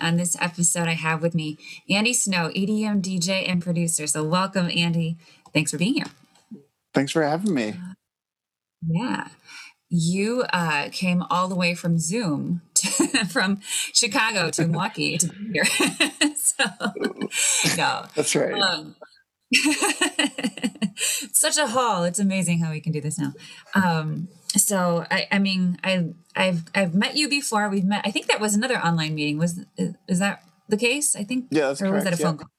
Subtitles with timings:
[0.00, 1.58] On this episode, I have with me
[1.90, 4.06] Andy Snow, EDM DJ and producer.
[4.06, 5.18] So, welcome, Andy.
[5.52, 6.06] Thanks for being here.
[6.94, 7.74] Thanks for having me.
[8.86, 9.28] Yeah.
[9.90, 15.52] You uh, came all the way from Zoom, to, from Chicago to Milwaukee to be
[15.52, 15.64] here.
[16.36, 16.64] so,
[17.76, 18.06] no.
[18.14, 18.54] That's right.
[18.54, 18.96] Um,
[20.96, 22.04] such a haul.
[22.04, 23.34] It's amazing how we can do this now.
[23.74, 27.68] Um, so I, I mean, I, I've, I've met you before.
[27.68, 28.02] We've met.
[28.04, 29.38] I think that was another online meeting.
[29.38, 31.16] Was is that the case?
[31.16, 31.46] I think.
[31.50, 32.04] Yeah, that's or was correct.
[32.04, 32.38] that a phone yeah.
[32.38, 32.50] call?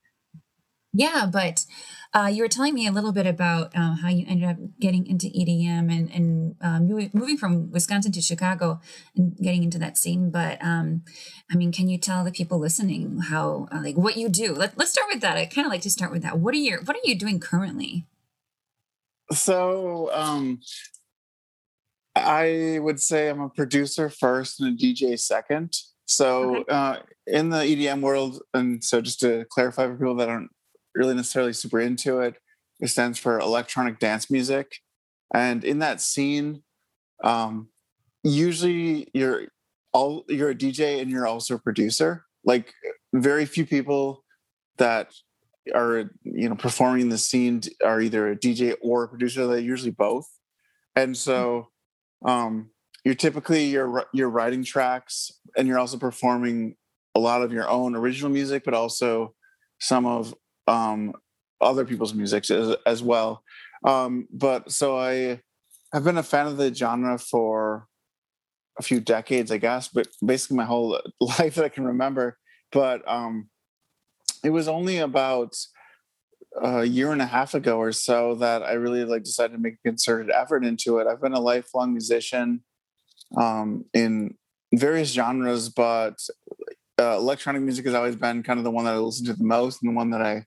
[0.97, 1.65] Yeah, but
[2.13, 5.05] uh, you were telling me a little bit about uh, how you ended up getting
[5.05, 8.79] into EDM and and um, moving, moving from Wisconsin to Chicago
[9.15, 10.31] and getting into that scene.
[10.31, 11.03] But um,
[11.51, 14.53] I mean, can you tell the people listening how uh, like what you do?
[14.53, 15.37] Let, let's start with that.
[15.37, 16.39] I kind of like to start with that.
[16.39, 18.05] What are your What are you doing currently?
[19.31, 20.59] So, um,
[22.15, 25.73] I would say I'm a producer first and a DJ second.
[26.05, 26.71] So, Okay.
[26.71, 30.51] uh, in the EDM world, and so just to clarify for people that aren't
[30.93, 32.37] really necessarily super into it,
[32.79, 34.77] it stands for electronic dance music.
[35.33, 36.63] And in that scene,
[37.23, 37.69] um,
[38.23, 39.47] usually you're
[39.93, 42.25] all you're a DJ and you're also a producer.
[42.43, 42.73] Like
[43.13, 44.23] very few people
[44.77, 45.13] that
[45.73, 49.47] are you know performing the scene are either a DJ or a producer.
[49.47, 50.27] They're usually both.
[50.95, 51.69] And so
[52.23, 52.69] um,
[53.03, 56.75] you're typically you're you're writing tracks and you're also performing
[57.15, 59.33] a lot of your own original music, but also
[59.79, 60.33] some of
[60.67, 61.13] um,
[61.61, 63.43] other people's music as, as well.
[63.85, 65.41] Um, but so I
[65.93, 67.87] have been a fan of the genre for
[68.77, 72.37] a few decades, I guess, but basically my whole life that I can remember.
[72.71, 73.49] But um,
[74.43, 75.55] it was only about
[76.61, 79.75] a year and a half ago or so that I really like decided to make
[79.75, 81.07] a concerted effort into it.
[81.07, 82.63] I've been a lifelong musician
[83.37, 84.35] um, in
[84.73, 86.15] various genres, but
[86.99, 89.43] uh, electronic music has always been kind of the one that I listen to the
[89.43, 90.45] most and the one that I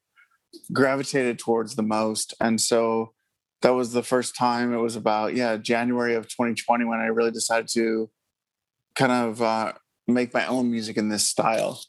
[0.72, 2.34] gravitated towards the most.
[2.40, 3.12] And so
[3.62, 4.72] that was the first time.
[4.72, 8.08] It was about yeah January of 2020 when I really decided to
[8.94, 9.72] kind of uh,
[10.06, 11.80] make my own music in this style.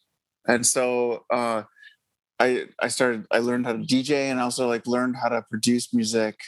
[0.47, 1.63] And so uh,
[2.39, 5.93] I I started I learned how to DJ and also like learned how to produce
[5.93, 6.39] music,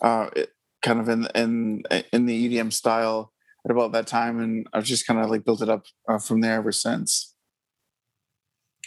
[0.00, 0.50] uh, it,
[0.82, 1.82] kind of in in
[2.12, 3.32] in the EDM style
[3.64, 6.40] at about that time, and I've just kind of like built it up uh, from
[6.40, 7.34] there ever since.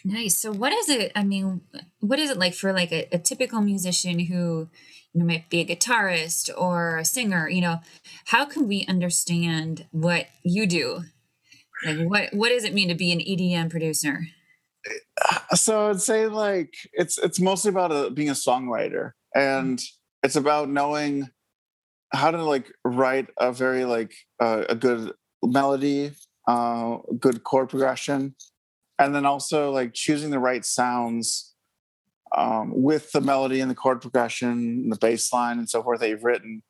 [0.05, 0.37] Nice.
[0.37, 1.11] So, what is it?
[1.15, 1.61] I mean,
[1.99, 4.69] what is it like for like a, a typical musician who,
[5.13, 7.49] you know, might be a guitarist or a singer?
[7.49, 7.79] You know,
[8.25, 11.03] how can we understand what you do?
[11.85, 14.27] Like, what what does it mean to be an EDM producer?
[15.53, 19.81] So I'd say like it's it's mostly about uh being a songwriter, and
[20.23, 21.29] it's about knowing
[22.13, 25.11] how to like write a very like uh, a good
[25.43, 26.11] melody,
[26.47, 28.35] uh, good chord progression,
[28.99, 31.53] and then also like choosing the right sounds
[32.35, 35.99] um, with the melody and the chord progression, and the bass line, and so forth
[35.99, 36.63] that you've written.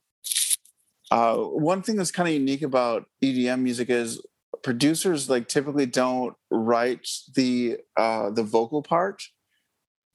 [1.09, 4.21] Uh, one thing that's kind of unique about EDM music is
[4.63, 9.23] producers like typically don't write the uh, the vocal part.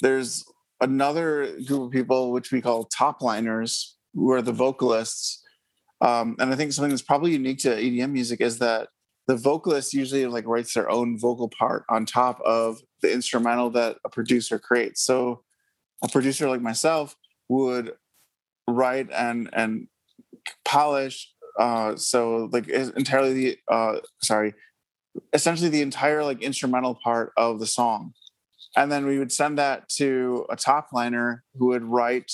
[0.00, 0.44] There's
[0.80, 5.42] another group of people which we call top liners, who are the vocalists.
[6.00, 8.88] Um, and I think something that's probably unique to EDM music is that
[9.28, 13.98] the vocalist usually like writes their own vocal part on top of the instrumental that
[14.04, 15.02] a producer creates.
[15.02, 15.42] So
[16.02, 17.16] a producer like myself
[17.48, 17.92] would
[18.68, 19.88] write and and
[20.64, 24.54] polish uh so like entirely the uh sorry
[25.32, 28.12] essentially the entire like instrumental part of the song.
[28.76, 32.32] And then we would send that to a top liner who would write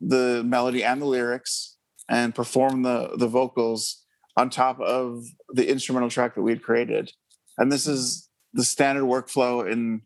[0.00, 1.76] the melody and the lyrics
[2.08, 4.04] and perform the the vocals
[4.36, 7.12] on top of the instrumental track that we had created.
[7.58, 10.02] And this is the standard workflow in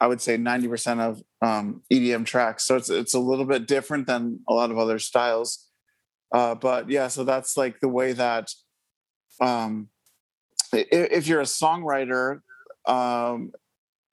[0.00, 2.64] i would say 90% of um, edm tracks.
[2.64, 5.67] So it's it's a little bit different than a lot of other styles
[6.32, 8.48] uh, but yeah, so that's like the way that
[9.40, 9.88] um,
[10.72, 12.40] if, you're a songwriter
[12.86, 13.52] um,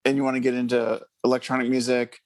[0.04, 2.20] and you want to get into electronic music,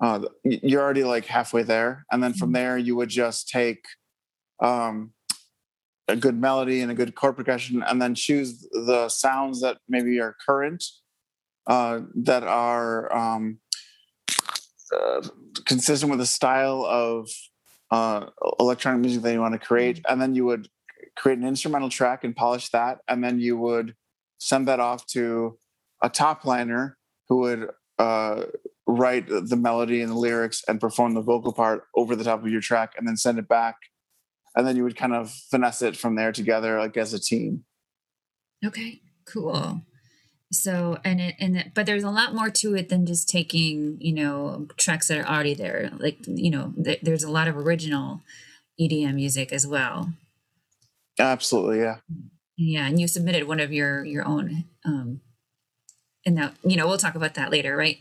[0.00, 3.84] uh, you're already like halfway there, and then from there you would just take
[4.60, 5.12] um,
[6.08, 10.20] a good melody and a good chord progression, and then choose the sounds that maybe
[10.20, 10.84] are current,
[11.66, 13.58] uh, that are um,
[14.94, 15.22] uh,
[15.64, 17.28] consistent with the style of
[17.94, 18.26] uh,
[18.58, 20.68] electronic music that you want to create, and then you would
[21.16, 23.94] create an instrumental track and polish that, and then you would
[24.38, 25.56] send that off to
[26.02, 26.98] a top liner
[27.28, 27.62] who would
[27.98, 28.44] uh,
[28.86, 32.50] write the melody and the lyrics and perform the vocal part over the top of
[32.50, 33.76] your track, and then send it back,
[34.56, 37.64] and then you would kind of finesse it from there together, like as a team.
[38.64, 39.82] Okay, cool.
[40.52, 43.96] So and it and it, but there's a lot more to it than just taking
[44.00, 45.90] you know tracks that are already there.
[45.98, 48.22] Like you know, th- there's a lot of original
[48.80, 50.12] EDM music as well.
[51.18, 51.98] Absolutely, yeah.
[52.56, 55.20] Yeah, and you submitted one of your your own um
[56.26, 57.98] and now you know we'll talk about that later right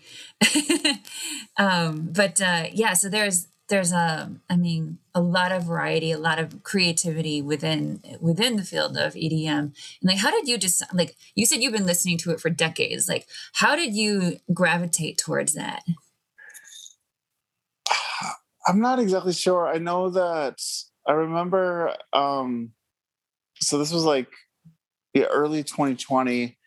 [1.57, 6.17] um but uh yeah so there's there's a i mean a lot of variety a
[6.17, 9.73] lot of creativity within within the field of edm and
[10.03, 13.07] like how did you just like you said you've been listening to it for decades.
[13.09, 15.83] Like how did you gravitate towards that?
[18.67, 19.67] I'm not exactly sure.
[19.67, 20.59] I know that
[21.07, 22.71] i remember um
[23.59, 24.27] so this was like
[25.13, 26.57] yeah, early 2020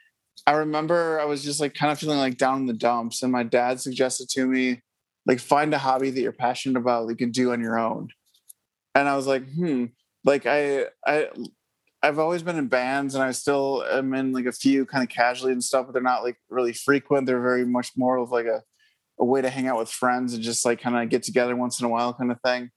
[0.47, 3.33] i remember i was just like kind of feeling like down in the dumps and
[3.33, 4.83] my dad suggested to me
[5.27, 8.09] like find a hobby that you're passionate about you can do on your own.
[8.95, 9.87] And i was like hmm
[10.25, 11.29] like i i
[12.03, 15.11] i've always been in bands and i still am in like a few kind of
[15.11, 17.27] casually and stuff but they're not like really frequent.
[17.27, 18.63] They're very much more of like a,
[19.19, 21.79] a way to hang out with friends and just like kind of get together once
[21.81, 22.71] in a while kind of thing.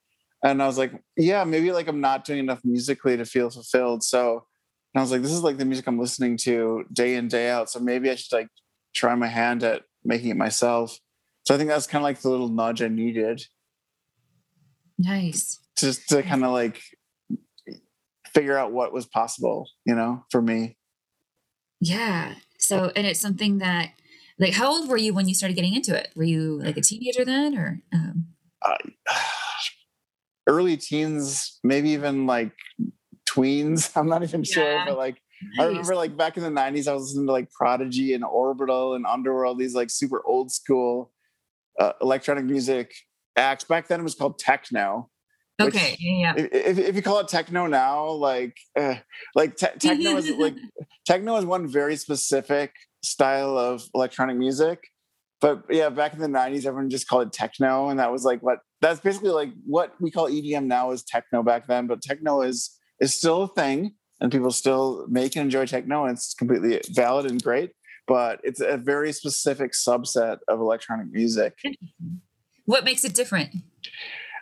[0.43, 4.03] And i was like yeah maybe like i'm not doing enough musically to feel fulfilled.
[4.03, 4.45] So
[4.93, 7.49] and i was like this is like the music i'm listening to day in day
[7.49, 7.69] out.
[7.69, 8.49] So maybe i should like
[8.93, 10.99] try my hand at making it myself
[11.49, 13.43] so I think that's kind of like the little nudge I needed.
[14.99, 15.59] Nice.
[15.75, 16.79] Just to kind of like
[18.35, 20.77] figure out what was possible, you know, for me.
[21.81, 22.35] Yeah.
[22.59, 23.93] So, and it's something that,
[24.37, 26.09] like, how old were you when you started getting into it?
[26.15, 27.81] Were you like a teenager then, or?
[27.91, 28.27] Um...
[28.61, 28.77] Uh,
[30.45, 32.51] early teens, maybe even like
[33.27, 33.91] tweens.
[33.97, 34.53] I'm not even yeah.
[34.53, 35.19] sure, but like
[35.57, 35.65] Nice.
[35.65, 38.93] I remember like back in the 90s, I was listening to like Prodigy and Orbital
[38.93, 41.11] and Underworld, these like super old school
[41.80, 42.94] uh, electronic music
[43.36, 43.63] acts.
[43.63, 45.10] Back then it was called techno.
[45.62, 45.98] Okay.
[46.00, 46.33] Yeah.
[46.38, 48.95] If, if you call it techno now, like, uh,
[49.36, 50.56] like te- techno is like
[51.06, 52.74] techno is one very specific
[53.04, 54.80] style of electronic music.
[55.42, 58.42] But yeah, back in the '90s, everyone just called it techno, and that was like
[58.42, 61.88] what that's basically like what we call EDM now is techno back then.
[61.88, 66.18] But techno is is still a thing, and people still make and enjoy techno, and
[66.18, 67.71] it's completely valid and great
[68.09, 71.53] but it's a very specific subset of electronic music.
[72.65, 73.51] What makes it different?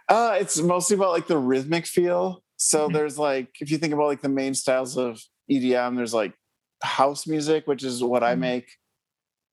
[0.08, 2.44] Uh, it's mostly about like the rhythmic feel.
[2.56, 2.94] So mm-hmm.
[2.94, 5.22] there's like, if you think about like the main styles of
[5.52, 6.34] EDM, there's like
[6.82, 8.32] house music, which is what mm-hmm.
[8.32, 8.70] I make.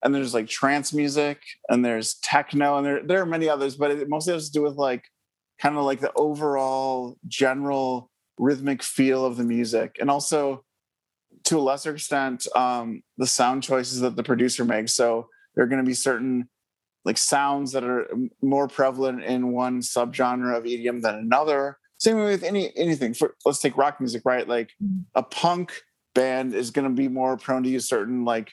[0.04, 3.90] And there's like trance music and there's techno and there, there are many others, but
[3.90, 5.02] it mostly has to do with like
[5.60, 9.96] kind of like the overall general rhythmic feel of the music.
[10.00, 10.64] And also
[11.44, 14.94] to a lesser extent um, the sound choices that the producer makes.
[14.94, 16.48] So there are going to be certain
[17.04, 18.08] like sounds that are
[18.42, 21.78] more prevalent in one subgenre of EDM than another.
[21.98, 23.14] Same with any anything.
[23.14, 24.48] For let's take rock music, right?
[24.48, 25.02] Like mm-hmm.
[25.14, 25.72] a punk
[26.14, 28.52] band is going to be more prone to use certain like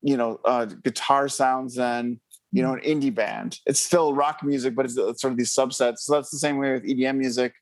[0.00, 2.20] you know uh, guitar sounds than
[2.52, 3.58] you know an indie band.
[3.66, 5.98] It's still rock music, but it's, it's sort of these subsets.
[5.98, 7.52] So that's the same way with EDM music,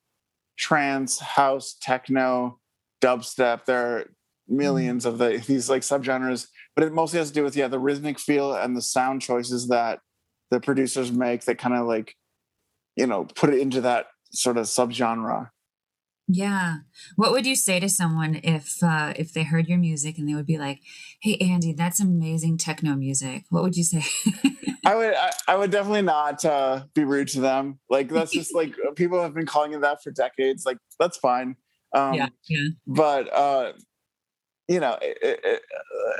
[0.58, 2.60] trance, house, techno,
[3.02, 3.64] dubstep.
[3.64, 4.25] There Mm-hmm.
[4.48, 7.78] Millions of the these like subgenres, but it mostly has to do with yeah the
[7.78, 10.00] rhythmic feel and the sound choices that
[10.50, 12.14] the producers make that kind of like
[12.96, 15.50] you know put it into that sort of subgenre.
[16.28, 16.78] Yeah.
[17.14, 20.34] What would you say to someone if uh, if they heard your music and they
[20.34, 20.80] would be like,
[21.20, 24.04] "Hey, Andy, that's amazing techno music." What would you say?
[24.84, 27.78] I would I, I, would definitely not uh, be rude to them.
[27.88, 30.66] Like that's just like people have been calling it that for decades.
[30.66, 31.56] Like that's fine.
[31.94, 32.68] Um, yeah, yeah.
[32.88, 33.72] But uh,
[34.68, 35.62] you know, it, it,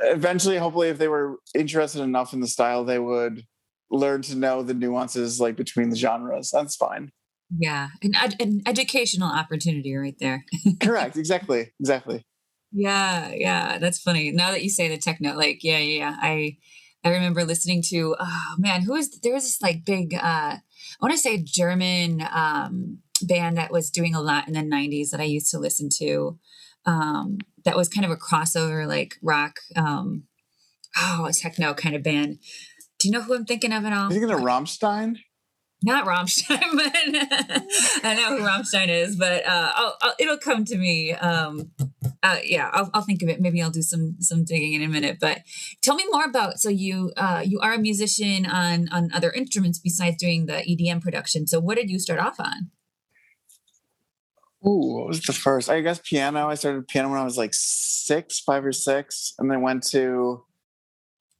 [0.03, 3.43] eventually, hopefully, if they were interested enough in the style, they would
[3.91, 6.51] learn to know the nuances like between the genres.
[6.51, 7.11] That's fine.
[7.57, 10.45] Yeah, an, an educational opportunity right there.
[10.81, 11.17] Correct.
[11.17, 11.71] Exactly.
[11.79, 12.25] Exactly.
[12.71, 14.31] Yeah, yeah, that's funny.
[14.31, 16.15] Now that you say the techno, like, yeah, yeah, yeah.
[16.21, 16.57] I
[17.03, 20.59] I remember listening to oh man, who is there was this like big uh I
[21.01, 25.19] want to say German um band that was doing a lot in the 90s that
[25.19, 26.37] I used to listen to
[26.85, 30.23] um, that was kind of a crossover like rock, um,
[30.97, 32.39] oh, techno kind of band.
[32.99, 34.05] Do you know who I'm thinking of at all?
[34.05, 35.17] You thinking of Rammstein?
[35.83, 36.91] not Rammstein, but
[38.03, 41.13] I know who Rammstein is, but uh, I'll, I'll, it'll come to me.
[41.13, 41.71] Um,
[42.23, 43.39] uh, yeah, I'll, I'll think of it.
[43.39, 45.17] Maybe I'll do some some digging in a minute.
[45.21, 45.41] But
[45.83, 46.59] tell me more about.
[46.59, 51.01] So you uh, you are a musician on on other instruments besides doing the EDM
[51.01, 51.45] production.
[51.45, 52.71] So what did you start off on?
[54.65, 55.69] Ooh, what was the first?
[55.69, 56.49] I guess piano.
[56.49, 60.43] I started piano when I was like six, five or six, and then went to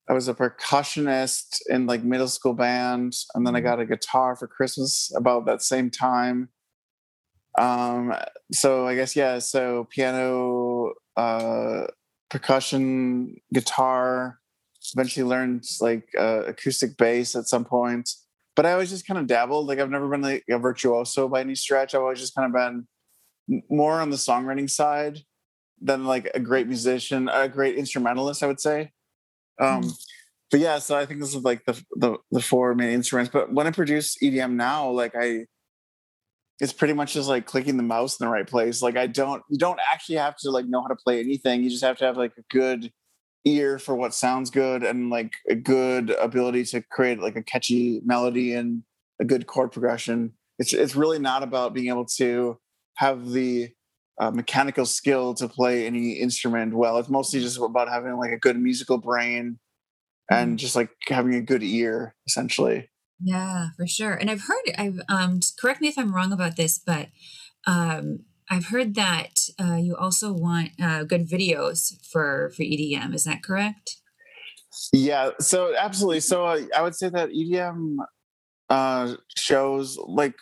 [0.09, 3.67] I was a percussionist in like middle school band, and then I mm-hmm.
[3.67, 6.49] got a guitar for Christmas about that same time.
[7.57, 8.13] Um,
[8.53, 11.87] so I guess yeah, so piano, uh,
[12.29, 14.39] percussion, guitar.
[14.95, 18.09] Eventually learned like uh, acoustic bass at some point,
[18.55, 19.67] but I always just kind of dabbled.
[19.67, 21.93] Like I've never been like a virtuoso by any stretch.
[21.93, 22.87] I've always just kind of been
[23.69, 25.19] more on the songwriting side
[25.81, 28.43] than like a great musician, a great instrumentalist.
[28.43, 28.91] I would say.
[29.59, 29.89] Um, mm-hmm.
[30.51, 33.31] but yeah, so I think this is like the, the the four main instruments.
[33.31, 35.45] But when I produce EDM now, like I,
[36.59, 38.81] it's pretty much just like clicking the mouse in the right place.
[38.81, 41.63] Like I don't, you don't actually have to like know how to play anything.
[41.63, 42.91] You just have to have like a good
[43.45, 48.01] ear for what sounds good and like a good ability to create like a catchy
[48.03, 48.83] melody and
[49.19, 50.33] a good chord progression.
[50.59, 52.59] It's it's really not about being able to
[52.97, 53.69] have the
[54.19, 56.97] uh, mechanical skill to play any instrument well.
[56.97, 59.59] It's mostly just about having like a good musical brain
[60.29, 60.57] and mm.
[60.57, 62.89] just like having a good ear, essentially.
[63.19, 64.13] Yeah, for sure.
[64.13, 67.09] And I've heard, I've um, correct me if I'm wrong about this, but
[67.65, 73.13] um, I've heard that uh, you also want uh, good videos for for EDM.
[73.13, 73.97] Is that correct?
[74.93, 75.31] Yeah.
[75.39, 76.21] So absolutely.
[76.21, 77.97] So uh, I would say that EDM
[78.69, 80.35] uh, shows like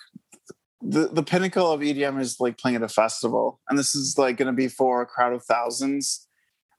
[0.81, 4.37] the the pinnacle of EDM is like playing at a festival, and this is like
[4.37, 6.27] going to be for a crowd of thousands,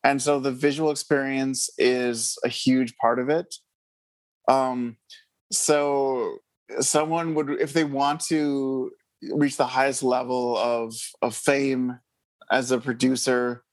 [0.05, 3.55] and so the visual experience is a huge part of it.
[4.49, 4.97] Um,
[5.51, 6.39] so
[6.81, 8.91] someone would, if they want to
[9.33, 11.99] reach the highest level of of fame
[12.51, 13.65] as a producer,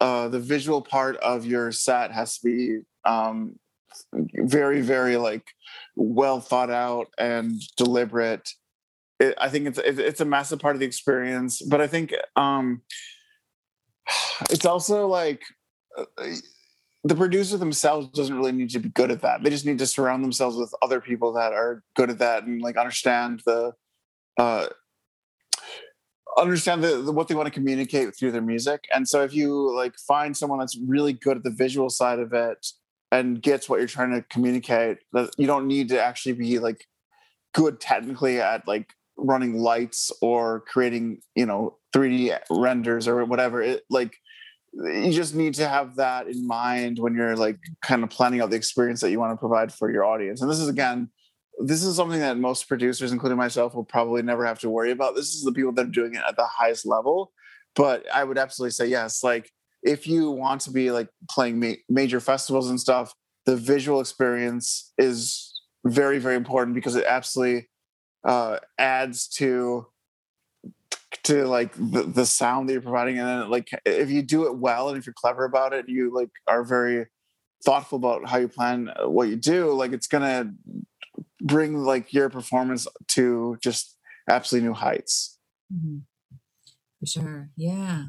[0.00, 3.56] uh, the visual part of your set has to be um,
[4.12, 5.46] very, very like
[5.96, 8.48] well thought out and deliberate
[9.20, 11.62] it, I think it's it's a massive part of the experience.
[11.62, 12.82] But I think um,
[14.50, 15.42] it's also like
[15.96, 16.04] uh,
[17.04, 19.42] the producer themselves doesn't really need to be good at that.
[19.42, 22.60] They just need to surround themselves with other people that are good at that and
[22.60, 23.72] like understand the
[24.38, 24.66] uh,
[26.38, 28.84] understand the, the, what they want to communicate through their music.
[28.94, 32.32] And so if you like find someone that's really good at the visual side of
[32.32, 32.66] it
[33.12, 36.86] and gets what you're trying to communicate, that you don't need to actually be like
[37.52, 43.82] good technically at like running lights or creating you know 3d renders or whatever it
[43.90, 44.16] like
[44.72, 48.50] you just need to have that in mind when you're like kind of planning out
[48.50, 50.40] the experience that you want to provide for your audience.
[50.40, 51.10] And this is again
[51.62, 55.14] this is something that most producers including myself will probably never have to worry about.
[55.14, 57.32] This is the people that are doing it at the highest level.
[57.74, 59.50] But i would absolutely say yes like
[59.82, 63.14] if you want to be like playing ma- major festivals and stuff
[63.46, 67.69] the visual experience is very very important because it absolutely
[68.24, 69.86] uh, adds to
[71.24, 74.56] to like the, the sound that you're providing and then like if you do it
[74.56, 77.06] well and if you're clever about it you like are very
[77.64, 80.52] thoughtful about how you plan uh, what you do like it's gonna
[81.40, 83.96] bring like your performance to just
[84.28, 85.38] absolutely new heights.
[85.72, 85.98] Mm-hmm.
[86.98, 87.50] for sure.
[87.56, 88.04] Yeah.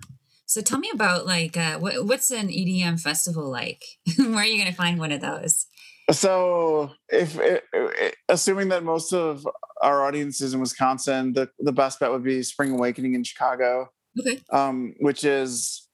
[0.46, 3.84] So tell me about like uh, what, what's an edm festival like?
[4.18, 5.66] Where are you gonna find one of those
[6.10, 9.48] so if it, it, assuming that most of
[9.82, 13.90] our audience is in Wisconsin, the, the best bet would be Spring Awakening in Chicago,
[14.20, 14.40] okay.
[14.52, 15.88] um, which is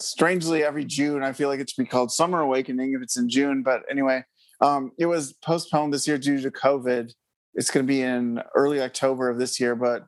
[0.00, 1.22] strangely every June.
[1.22, 3.62] I feel like it should be called Summer Awakening if it's in June.
[3.62, 4.24] But anyway,
[4.60, 7.12] um, it was postponed this year due to COVID.
[7.54, 10.06] It's going to be in early October of this year, but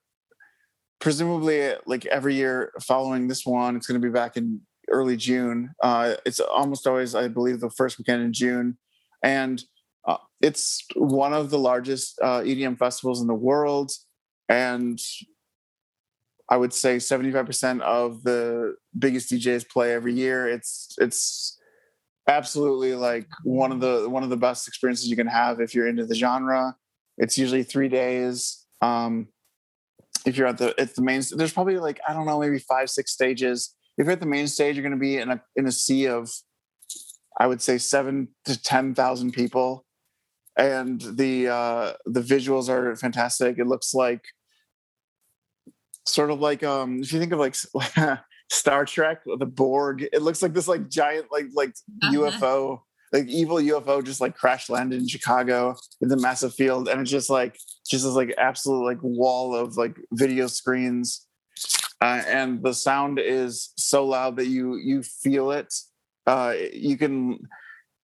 [1.01, 5.71] presumably, like every year following this one, it's going to be back in early June.
[5.83, 8.79] Uh, it's almost always, I believe, the first weekend in June.
[9.23, 9.63] And
[10.07, 13.93] uh, it's one of the largest uh, EDM festivals in the world,
[14.49, 14.99] and
[16.49, 20.49] I would say 75% of the biggest DJs play every year.
[20.49, 21.59] It's it's
[22.29, 25.89] absolutely like one of the one of the best experiences you can have if you're
[25.89, 26.75] into the genre.
[27.19, 28.67] It's usually three days.
[28.83, 29.29] Um,
[30.27, 32.91] if you're at the at the main, there's probably like I don't know, maybe five
[32.91, 33.75] six stages.
[33.97, 36.07] If you're at the main stage, you're going to be in a in a sea
[36.07, 36.31] of
[37.41, 39.87] I would say seven to ten thousand people
[40.57, 43.59] and the uh, the visuals are fantastic.
[43.59, 44.23] It looks like
[46.07, 47.57] sort of like um, if you think of like
[48.51, 50.07] Star Trek, the Borg.
[50.13, 51.71] It looks like this like giant like like
[52.03, 52.13] uh-huh.
[52.15, 52.81] UFO,
[53.13, 57.11] like evil UFO, just like crash landed in Chicago in the massive field, and it's
[57.11, 57.57] just like
[57.89, 61.27] just this like absolute like wall of like video screens
[62.03, 65.73] uh, and the sound is so loud that you you feel it
[66.31, 67.39] uh you can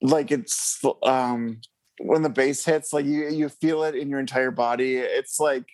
[0.03, 1.61] like it's um
[1.99, 4.97] when the bass hits like you you feel it in your entire body.
[4.97, 5.65] It's like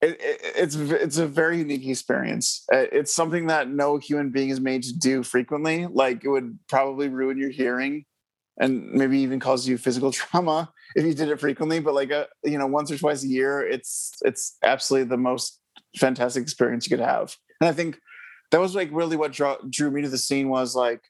[0.00, 2.64] it, it, it's it's a very unique experience.
[2.72, 5.86] Uh, it's something that no human being is made to do frequently.
[5.86, 8.04] Like it would probably ruin your hearing
[8.58, 11.80] and maybe even cause you physical trauma if you did it frequently.
[11.80, 15.16] But like a, uh, you know once or twice a year it's it's absolutely the
[15.16, 15.60] most
[15.96, 17.36] fantastic experience you could have.
[17.60, 17.98] And i think
[18.50, 21.02] that was like really what drew, drew me to the scene was like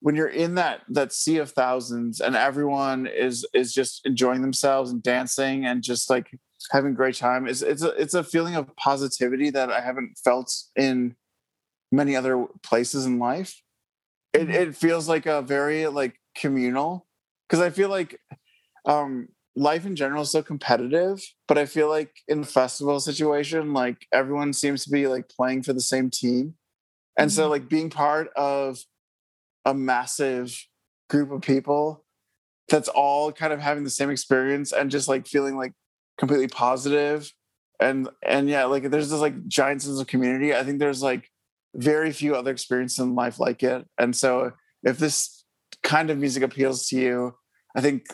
[0.00, 4.90] when you're in that that sea of thousands and everyone is is just enjoying themselves
[4.90, 6.30] and dancing and just like
[6.70, 10.18] having a great time it's it's a, it's a feeling of positivity that i haven't
[10.22, 11.14] felt in
[11.92, 13.62] many other places in life
[14.32, 14.50] it, mm-hmm.
[14.50, 17.06] it feels like a very like communal
[17.48, 18.20] because i feel like
[18.84, 23.72] um life in general is so competitive but i feel like in a festival situation
[23.72, 26.54] like everyone seems to be like playing for the same team
[27.16, 27.36] and mm-hmm.
[27.36, 28.78] so like being part of
[29.66, 30.66] a massive
[31.10, 32.04] group of people
[32.68, 35.72] that's all kind of having the same experience and just like feeling like
[36.16, 37.30] completely positive.
[37.78, 40.54] And and yeah like there's this like giant sense of community.
[40.54, 41.30] I think there's like
[41.74, 43.84] very few other experiences in life like it.
[43.98, 45.44] And so if this
[45.82, 47.34] kind of music appeals to you
[47.76, 48.06] i think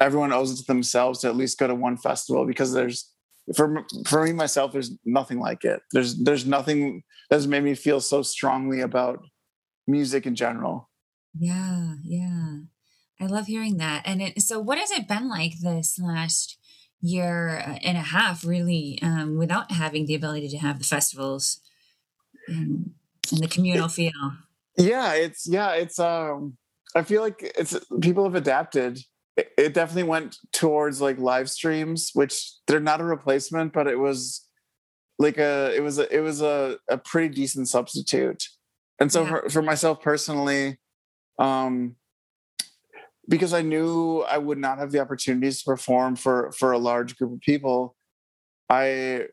[0.00, 3.12] everyone owes it to themselves to at least go to one festival because there's
[3.54, 5.80] for for me myself there's nothing like it.
[5.92, 9.24] There's there's nothing that's made me feel so strongly about
[9.86, 10.89] music in general
[11.38, 12.58] yeah, yeah.
[13.20, 14.02] I love hearing that.
[14.06, 16.56] And it, so, what has it been like this last
[17.00, 21.60] year and a half, really, um, without having the ability to have the festivals
[22.48, 22.92] and,
[23.30, 24.12] and the communal feel?
[24.76, 25.98] Yeah, it's yeah, it's.
[25.98, 26.56] um
[26.94, 28.98] I feel like it's people have adapted.
[29.36, 33.98] It, it definitely went towards like live streams, which they're not a replacement, but it
[33.98, 34.44] was
[35.18, 38.48] like a it was a it was a, a pretty decent substitute.
[38.98, 39.28] And so yeah.
[39.28, 40.79] for, for myself personally,
[41.40, 41.96] um,
[43.28, 47.16] because I knew I would not have the opportunities to perform for for a large
[47.16, 47.96] group of people.
[48.68, 49.28] I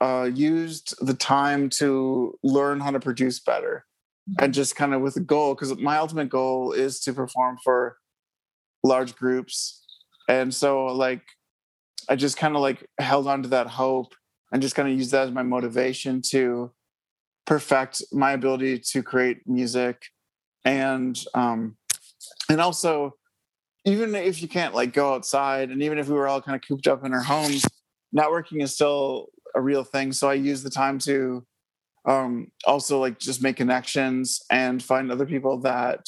[0.00, 3.86] uh, used the time to learn how to produce better,
[4.28, 4.44] mm-hmm.
[4.44, 7.96] and just kind of with a goal because my ultimate goal is to perform for
[8.84, 9.84] large groups,
[10.28, 11.22] and so like
[12.08, 14.14] I just kind of like held on to that hope
[14.52, 16.72] and just kind of used that as my motivation to
[17.46, 20.02] perfect my ability to create music
[20.64, 21.76] and um
[22.48, 23.14] and also
[23.86, 26.66] even if you can't like go outside and even if we were all kind of
[26.66, 27.64] cooped up in our homes
[28.16, 30.12] networking is still a real thing.
[30.12, 31.44] So i use the time to
[32.06, 36.06] um also like just make connections and find other people that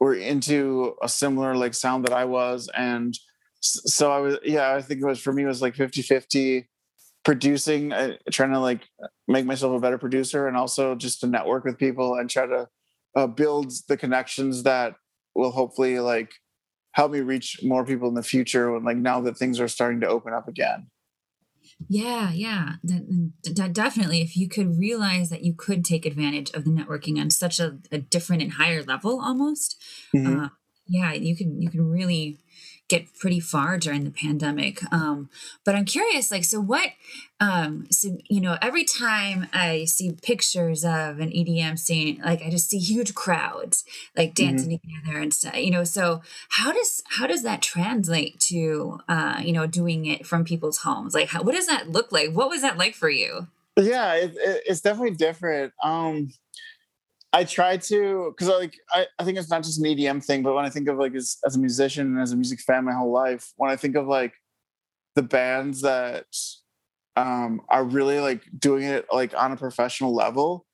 [0.00, 2.68] were into a similar like sound that i was.
[2.74, 3.16] And
[3.60, 6.68] so i was yeah i think it was for me it was like 50 50
[7.24, 8.88] producing uh, trying to like
[9.28, 12.66] make myself a better producer and also just to network with people and try to
[13.14, 14.94] uh, builds the connections that
[15.34, 16.34] will hopefully like
[16.92, 20.00] help me reach more people in the future when like now that things are starting
[20.00, 20.86] to open up again
[21.88, 22.74] yeah yeah
[23.72, 27.58] definitely if you could realize that you could take advantage of the networking on such
[27.58, 29.82] a, a different and higher level almost
[30.14, 30.40] mm-hmm.
[30.40, 30.48] uh,
[30.86, 32.38] yeah you can you can really
[32.92, 34.80] get pretty far during the pandemic.
[34.92, 35.30] Um,
[35.64, 36.90] but I'm curious, like, so what,
[37.40, 42.50] um, so, you know, every time I see pictures of an EDM scene, like I
[42.50, 44.46] just see huge crowds like mm-hmm.
[44.46, 45.00] dancing mm-hmm.
[45.00, 49.54] together and stuff, you know, so how does, how does that translate to, uh, you
[49.54, 51.14] know, doing it from people's homes?
[51.14, 52.32] Like, how, what does that look like?
[52.32, 53.46] What was that like for you?
[53.76, 55.72] Yeah, it, it, it's definitely different.
[55.82, 56.34] Um,
[57.32, 60.54] I try to because like I, I think it's not just an EDM thing, but
[60.54, 62.92] when I think of like as, as a musician and as a music fan my
[62.92, 64.34] whole life, when I think of like
[65.14, 66.26] the bands that
[67.16, 70.66] um are really like doing it like on a professional level,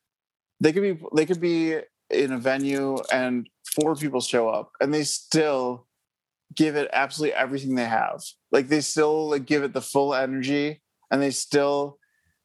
[0.60, 1.78] they could be they could be
[2.10, 5.86] in a venue and four people show up and they still
[6.56, 8.22] give it absolutely everything they have.
[8.50, 11.98] Like they still like give it the full energy and they still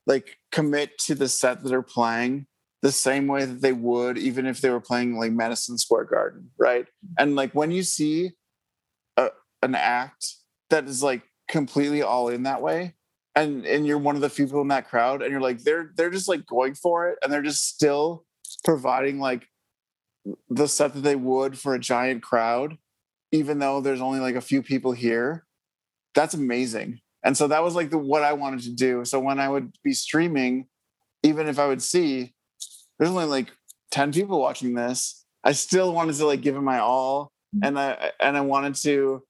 [0.05, 2.45] like commit to the set that they're playing
[2.83, 6.51] the same way that they would even if they were playing like Madison Square Garden,
[6.59, 6.83] right?
[6.83, 7.13] Mm-hmm.
[7.17, 8.31] And like when you see
[9.15, 9.29] a,
[9.63, 10.27] an act
[10.69, 12.95] that is like completely all in that way,
[13.35, 15.91] and and you're one of the few people in that crowd, and you're like they're
[15.95, 18.25] they're just like going for it, and they're just still
[18.65, 19.47] providing like
[20.49, 22.77] the set that they would for a giant crowd,
[23.31, 25.45] even though there's only like a few people here.
[26.15, 26.99] That's amazing.
[27.23, 29.05] And so that was like the what I wanted to do.
[29.05, 30.67] So when I would be streaming,
[31.23, 32.32] even if I would see
[33.03, 33.51] there's only like
[33.91, 35.25] 10 people watching this.
[35.43, 37.33] I still wanted to like give it my all.
[37.53, 37.65] Mm-hmm.
[37.65, 39.23] And I and I wanted to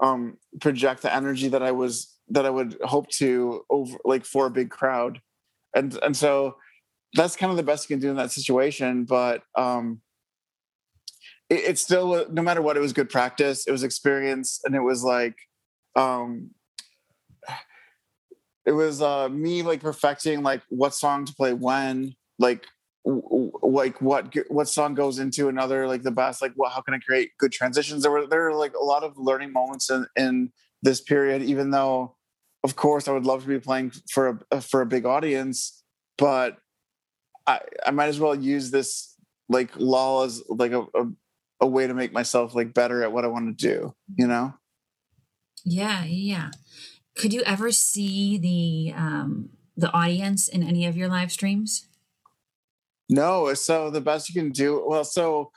[0.00, 4.46] um, project the energy that I was that I would hope to over like for
[4.46, 5.20] a big crowd,
[5.74, 6.56] and and so
[7.14, 9.04] that's kind of the best you can do in that situation.
[9.04, 10.00] But um,
[11.48, 13.66] it, it's still no matter what, it was good practice.
[13.66, 15.36] It was experience, and it was like
[15.94, 16.50] um,
[18.66, 22.66] it was uh, me like perfecting like what song to play when, like
[23.04, 26.98] like what what song goes into another like the best like what how can i
[26.98, 28.02] create good transitions?
[28.02, 31.70] There were there were like a lot of learning moments in in this period even
[31.70, 32.16] though
[32.62, 35.82] of course i would love to be playing for a for a big audience
[36.16, 36.58] but
[37.46, 39.14] i i might as well use this
[39.48, 41.06] like lull as like a, a,
[41.60, 44.54] a way to make myself like better at what i want to do you know?
[45.64, 46.50] Yeah yeah.
[47.16, 51.86] Could you ever see the um the audience in any of your live streams
[53.10, 54.84] no, so the best you can do.
[54.86, 55.50] Well, so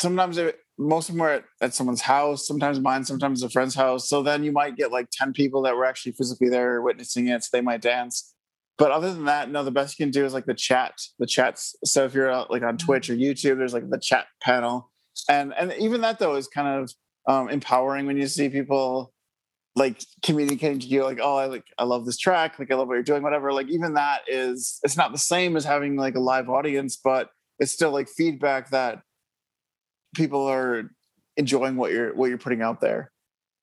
[0.00, 3.74] sometimes it, most of them are at, at, someone's house, sometimes mine, sometimes a friend's
[3.74, 4.08] house.
[4.08, 7.42] So then you might get like 10 people that were actually physically there witnessing it.
[7.42, 8.32] So they might dance.
[8.78, 11.26] But other than that, no, the best you can do is like the chat, the
[11.26, 11.76] chats.
[11.84, 14.90] So if you're uh, like on Twitch or YouTube, there's like the chat panel.
[15.28, 16.92] And and even that though is kind of
[17.28, 19.13] um, empowering when you see people
[19.76, 22.86] like communicating to you like oh i like i love this track like i love
[22.86, 26.14] what you're doing whatever like even that is it's not the same as having like
[26.14, 29.02] a live audience but it's still like feedback that
[30.14, 30.90] people are
[31.36, 33.10] enjoying what you're what you're putting out there.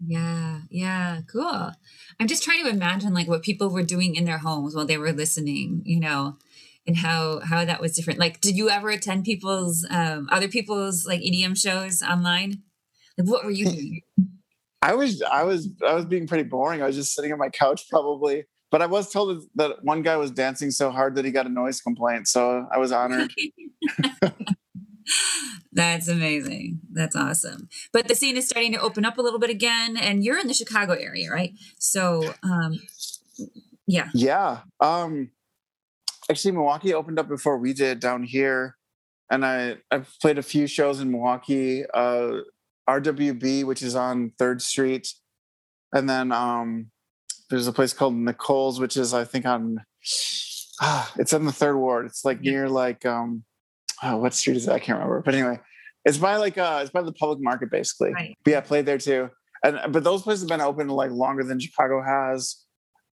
[0.06, 1.71] Yeah yeah cool.
[2.19, 4.97] I'm just trying to imagine like what people were doing in their homes while they
[4.97, 6.38] were listening you know
[6.88, 8.19] and how how that was different.
[8.19, 12.63] Like did you ever attend people's um other people's like edm shows online?
[13.17, 14.02] Like what were you doing
[14.82, 16.82] I was I was I was being pretty boring.
[16.82, 18.46] I was just sitting on my couch probably.
[18.72, 21.50] But I was told that one guy was dancing so hard that he got a
[21.50, 22.30] noise complaint.
[22.30, 23.34] So I was honored.
[25.74, 26.80] That's amazing.
[26.91, 27.67] That's awesome.
[27.91, 30.48] But the scene is starting to open up a little bit again, and you're in
[30.48, 31.52] the Chicago area, right?
[31.80, 32.80] So, um,
[33.88, 34.60] yeah, yeah.
[34.80, 35.32] Um,
[36.30, 38.78] actually, Milwaukee opened up before we did down here,
[39.30, 41.84] and I I've played a few shows in Milwaukee.
[41.94, 42.39] Uh,
[43.00, 45.14] RWB, which is on Third Street,
[45.94, 46.92] and then um,
[47.50, 49.84] there's a place called Nicole's, which is I think on
[50.82, 52.06] ah, it's in the third ward.
[52.06, 53.44] It's like near like um,
[54.04, 54.76] oh, what street is that?
[54.76, 55.22] I can't remember.
[55.22, 55.60] But anyway,
[56.06, 58.14] it's by like uh, it's by the public market basically.
[58.14, 58.36] Right.
[58.44, 59.30] But yeah, I played there too.
[59.64, 62.58] And but those places have been open like longer than Chicago has.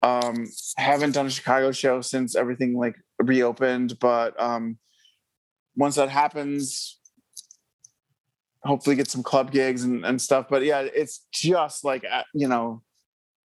[0.02, 4.78] Um, haven't done a Chicago show since everything like reopened, but um,
[5.76, 6.97] once that happens,
[8.64, 10.46] hopefully get some club gigs and, and stuff.
[10.48, 12.82] But yeah, it's just like uh, you know,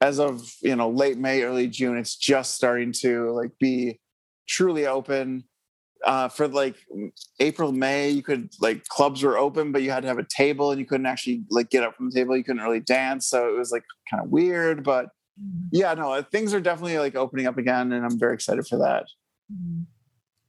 [0.02, 4.00] as of you know late May, early June, it's just starting to like be
[4.48, 5.46] truly open.
[6.06, 6.76] Uh, for like
[7.40, 10.72] April, May, you could like clubs were open, but you had to have a table
[10.72, 12.36] and you couldn't actually like get up from the table.
[12.36, 14.84] You couldn't really dance, so it was like kind of weird.
[14.84, 15.06] But
[15.42, 15.68] mm-hmm.
[15.72, 19.06] yeah, no, things are definitely like opening up again, and I'm very excited for that.
[19.50, 19.84] Mm-hmm.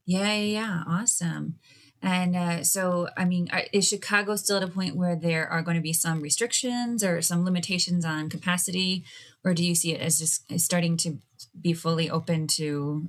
[0.07, 1.55] Yeah, yeah, yeah, awesome.
[2.05, 5.77] And uh, so, I mean, is Chicago still at a point where there are going
[5.77, 9.05] to be some restrictions or some limitations on capacity,
[9.43, 11.17] or do you see it as just starting to
[11.59, 13.09] be fully open to,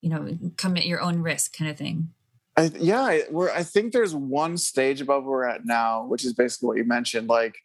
[0.00, 2.08] you know, come at your own risk kind of thing?
[2.56, 3.50] I, yeah, we're.
[3.50, 6.84] I think there's one stage above where we're at now, which is basically what you
[6.84, 7.28] mentioned.
[7.28, 7.56] Like,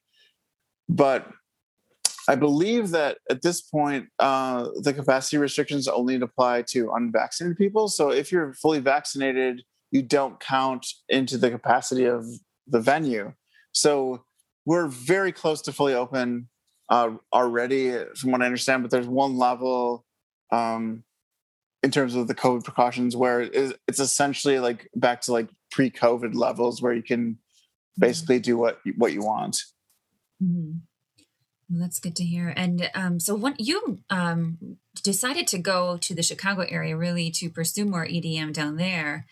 [0.90, 1.32] but
[2.28, 7.88] I believe that at this point, uh, the capacity restrictions only apply to unvaccinated people.
[7.88, 12.26] So if you're fully vaccinated you don't count into the capacity of
[12.68, 13.34] the venue.
[13.74, 14.24] So
[14.66, 16.48] we're very close to fully open
[16.90, 18.84] uh, already, from what I understand.
[18.84, 20.06] But there's one level
[20.52, 21.04] um,
[21.84, 26.82] in terms of the COVID precautions where it's essentially like back to like pre-COVID levels,
[26.82, 27.38] where you can
[27.98, 29.64] basically do what what you want.
[30.42, 30.80] Mm-hmm.
[31.70, 32.54] Well, that's good to hear.
[32.56, 37.50] And um, so, when you um, decided to go to the Chicago area, really to
[37.50, 39.26] pursue more EDM down there,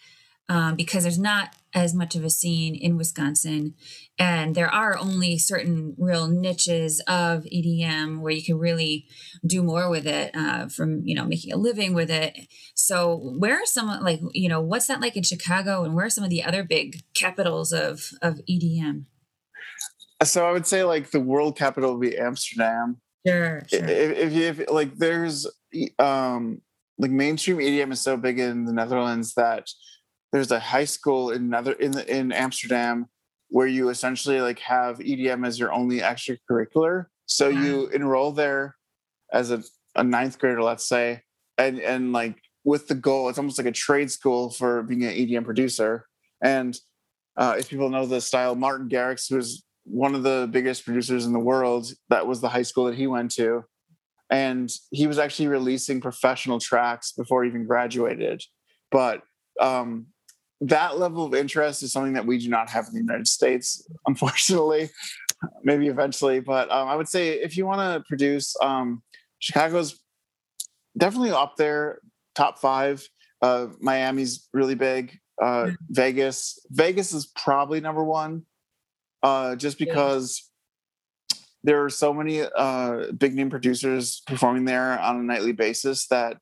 [0.49, 3.75] um, because there's not as much of a scene in Wisconsin,
[4.17, 9.05] and there are only certain real niches of EDM where you can really
[9.45, 12.35] do more with it, uh, from you know making a living with it.
[12.73, 16.09] So, where are some like you know what's that like in Chicago, and where are
[16.09, 19.05] some of the other big capitals of of EDM?
[20.23, 22.99] So, I would say like the world capital would be Amsterdam.
[23.27, 23.61] Sure.
[23.67, 23.85] sure.
[23.85, 25.45] If, if, if like there's
[25.99, 26.61] um
[26.97, 29.69] like mainstream EDM is so big in the Netherlands that
[30.31, 33.07] there's a high school in another in the, in Amsterdam
[33.49, 37.05] where you essentially like have EDM as your only extracurricular.
[37.25, 38.75] So you enroll there
[39.31, 39.63] as a,
[39.95, 41.21] a ninth grader, let's say,
[41.57, 45.13] and and like with the goal, it's almost like a trade school for being an
[45.13, 46.05] EDM producer.
[46.43, 46.77] And
[47.37, 51.25] uh, if people know the style, Martin Garrix, who was one of the biggest producers
[51.25, 51.91] in the world.
[52.09, 53.63] That was the high school that he went to.
[54.29, 58.43] And he was actually releasing professional tracks before he even graduated.
[58.91, 59.23] But
[59.59, 60.07] um,
[60.61, 63.87] that level of interest is something that we do not have in the United States,
[64.07, 64.89] unfortunately.
[65.63, 69.01] Maybe eventually, but um, I would say if you want to produce, um,
[69.39, 69.97] Chicago's
[70.97, 71.99] definitely up there,
[72.35, 73.07] top five.
[73.41, 75.17] Uh, Miami's really big.
[75.41, 78.43] Uh, Vegas, Vegas is probably number one,
[79.23, 80.49] uh, just because
[81.31, 81.39] yeah.
[81.63, 86.37] there are so many uh, big name producers performing there on a nightly basis that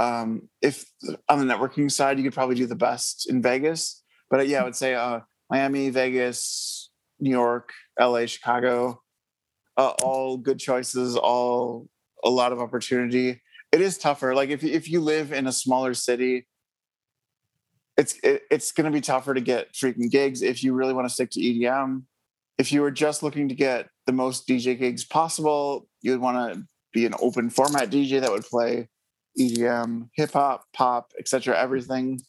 [0.00, 0.86] um, if
[1.28, 4.02] on the networking side, you could probably do the best in Vegas.
[4.30, 9.02] But uh, yeah, I would say uh, Miami, Vegas, New York, LA, Chicago,
[9.76, 11.86] uh, all good choices, all
[12.24, 13.42] a lot of opportunity.
[13.72, 14.34] It is tougher.
[14.34, 16.46] Like if if you live in a smaller city,
[17.98, 21.08] it's it, it's going to be tougher to get freaking gigs if you really want
[21.08, 22.04] to stick to EDM.
[22.56, 26.54] If you were just looking to get the most DJ gigs possible, you would want
[26.54, 26.62] to
[26.94, 28.88] be an open format DJ that would play
[29.38, 32.20] EDM, hip hop, pop, etc., everything.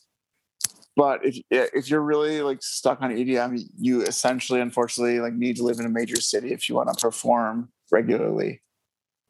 [0.96, 5.64] But if if you're really like stuck on EDM, you essentially, unfortunately, like need to
[5.64, 8.62] live in a major city if you want to perform regularly.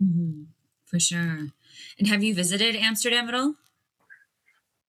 [0.03, 0.43] Mm-hmm.
[0.85, 1.49] For sure.
[1.99, 3.55] And have you visited Amsterdam at all?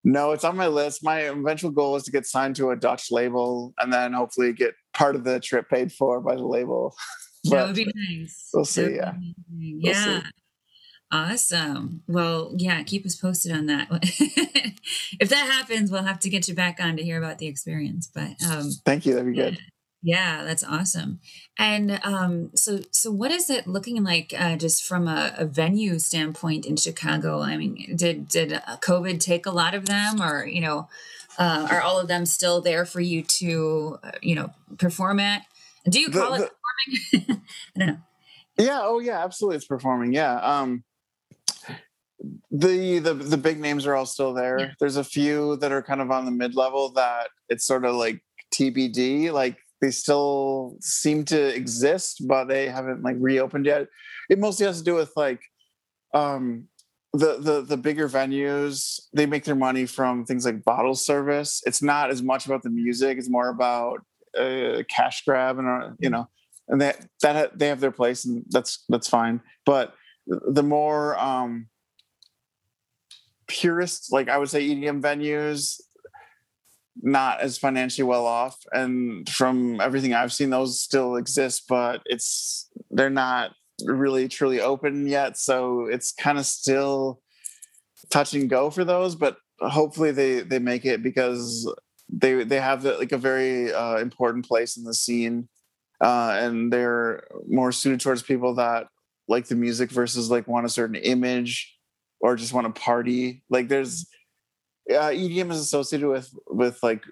[0.05, 1.05] No, it's on my list.
[1.05, 4.75] My eventual goal is to get signed to a Dutch label and then hopefully get
[4.95, 6.95] part of the trip paid for by the label.
[7.45, 8.49] that would be nice.
[8.53, 8.97] We'll see.
[8.97, 9.15] Yeah.
[9.57, 9.95] Yeah.
[9.95, 10.27] We'll see.
[11.13, 12.03] Awesome.
[12.09, 13.87] Well, yeah, keep us posted on that.
[15.21, 18.11] if that happens, we'll have to get you back on to hear about the experience.
[18.13, 19.13] But um, thank you.
[19.13, 19.59] That'd be good.
[20.03, 21.21] Yeah, that's awesome.
[21.59, 25.99] And um, so, so what is it looking like uh, just from a, a, venue
[25.99, 27.41] standpoint in Chicago?
[27.41, 30.89] I mean, did did uh, COVID take a lot of them, or you know,
[31.39, 35.43] uh, are all of them still there for you to uh, you know perform at?
[35.89, 36.53] Do you call the, it
[37.13, 37.43] performing?
[37.77, 37.99] I don't know.
[38.59, 38.81] Yeah.
[38.83, 39.23] Oh, yeah.
[39.23, 40.13] Absolutely, it's performing.
[40.13, 40.35] Yeah.
[40.37, 40.83] Um,
[42.51, 44.59] the the the big names are all still there.
[44.59, 44.71] Yeah.
[44.79, 47.95] There's a few that are kind of on the mid level that it's sort of
[47.97, 48.23] like
[48.55, 49.33] TBD.
[49.33, 53.89] Like they still seem to exist, but they haven't like reopened yet.
[54.31, 55.41] It mostly has to do with like
[56.15, 56.69] um
[57.13, 61.83] the the the bigger venues they make their money from things like bottle service it's
[61.83, 64.01] not as much about the music it's more about
[64.39, 66.27] a cash grab and uh, you know
[66.69, 69.95] and that that they have their place and that's that's fine but
[70.27, 71.69] the more um
[73.53, 75.81] purist, like I would say EDM venues,
[77.03, 78.59] not as financially well off.
[78.73, 83.53] And from everything I've seen, those still exist, but it's they're not
[83.85, 85.37] really truly open yet.
[85.37, 87.21] So it's kind of still
[88.11, 91.73] touch and go for those, but hopefully they they make it because
[92.09, 95.49] they they have like a very uh, important place in the scene.
[96.01, 98.89] Uh, and they're more suited towards people that
[99.29, 101.79] like the music versus like want a certain image
[102.23, 103.43] or just want to party.
[103.51, 104.07] Like there's
[104.91, 107.05] uh, EDM is associated with with like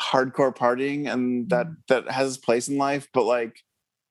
[0.00, 1.74] hardcore partying, and that mm-hmm.
[1.88, 3.08] that has its place in life.
[3.12, 3.60] But like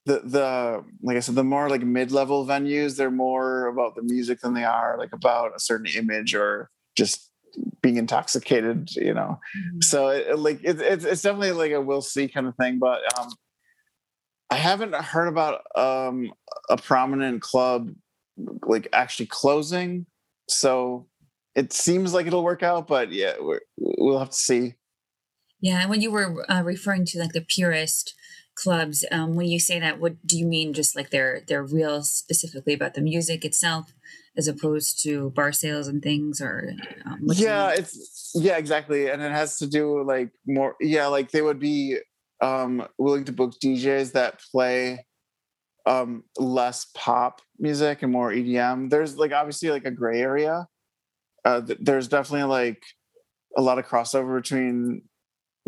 [0.06, 4.04] the the like I said, the more like mid level venues, they're more about the
[4.04, 7.32] music than they are like about a certain image or just
[7.82, 8.92] being intoxicated.
[8.96, 9.82] You know, mm-hmm.
[9.82, 12.78] so it, like it, it's it's definitely like a we'll see kind of thing.
[12.78, 13.30] But um,
[14.52, 16.32] I haven't heard about um,
[16.70, 17.90] a prominent club
[18.38, 20.06] like actually closing.
[20.50, 21.08] So
[21.56, 24.76] it seems like it'll work out, but yeah, we will have to see.
[25.62, 28.14] Yeah, and when you were uh, referring to like the purist
[28.56, 30.74] clubs, um, when you say that, what do you mean?
[30.74, 33.94] Just like they're they're real specifically about the music itself,
[34.38, 36.74] as opposed to bar sales and things, or
[37.06, 41.42] um, yeah, it's yeah, exactly, and it has to do like more yeah, like they
[41.42, 41.98] would be
[42.42, 45.06] um willing to book DJs that play
[45.86, 48.90] um less pop music and more EDM.
[48.90, 50.68] There's like obviously like a gray area.
[51.44, 52.84] Uh, th- there's definitely like
[53.56, 55.04] a lot of crossover between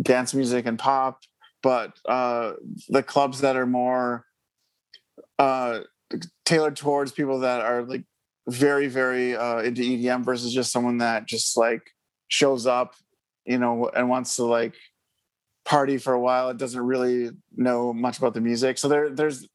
[0.01, 1.19] dance music and pop,
[1.61, 2.53] but uh,
[2.89, 4.25] the clubs that are more
[5.39, 5.81] uh,
[6.45, 8.03] tailored towards people that are like
[8.47, 11.91] very very uh, into EDM versus just someone that just like
[12.27, 12.95] shows up,
[13.45, 14.73] you know, and wants to like
[15.65, 16.49] party for a while.
[16.49, 18.77] It doesn't really know much about the music.
[18.77, 19.47] So there there's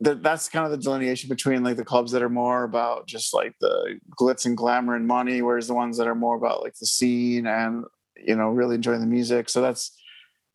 [0.00, 3.54] that's kind of the delineation between like the clubs that are more about just like
[3.60, 6.86] the glitz and glamour and money, whereas the ones that are more about like the
[6.86, 7.84] scene and
[8.16, 9.48] you know really enjoying the music.
[9.48, 9.96] So that's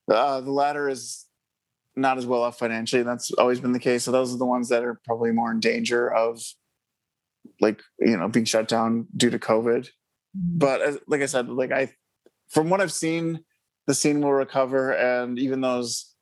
[0.09, 1.25] uh, the latter is
[1.95, 3.03] not as well off financially.
[3.03, 4.03] That's always been the case.
[4.03, 6.41] So those are the ones that are probably more in danger of
[7.59, 9.89] like you know being shut down due to COVID.
[10.37, 10.57] Mm-hmm.
[10.57, 11.91] But as, like I said, like I
[12.49, 13.43] from what I've seen,
[13.87, 16.13] the scene will recover, and even those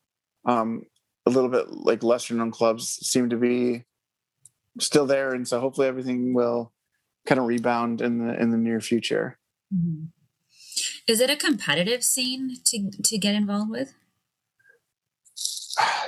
[0.45, 0.83] um,
[1.25, 3.85] a little bit like lesser known clubs seem to be
[4.79, 6.71] still there, and so hopefully everything will
[7.25, 9.37] kind of rebound in the in the near future.
[9.73, 10.05] Mm-hmm.
[11.07, 13.93] Is it a competitive scene to to get involved with?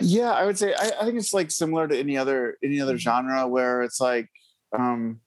[0.02, 2.94] Yeah, I would say I, I think it's like similar to any other any other
[2.94, 3.00] mm-hmm.
[3.00, 4.30] genre where it's like
[4.78, 5.22] um,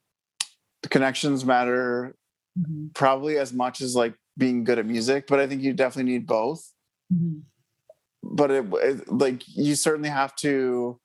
[0.82, 2.16] the connections matter
[2.58, 2.88] mm-hmm.
[2.94, 6.26] probably as much as like being good at music, but I think you definitely need
[6.26, 6.72] both.
[7.12, 7.40] Mm-hmm.
[8.28, 10.98] But it, it, like you certainly have to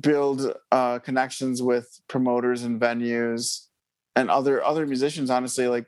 [0.00, 3.66] build uh, connections with promoters and venues
[4.16, 5.30] and other other musicians.
[5.30, 5.86] Honestly, like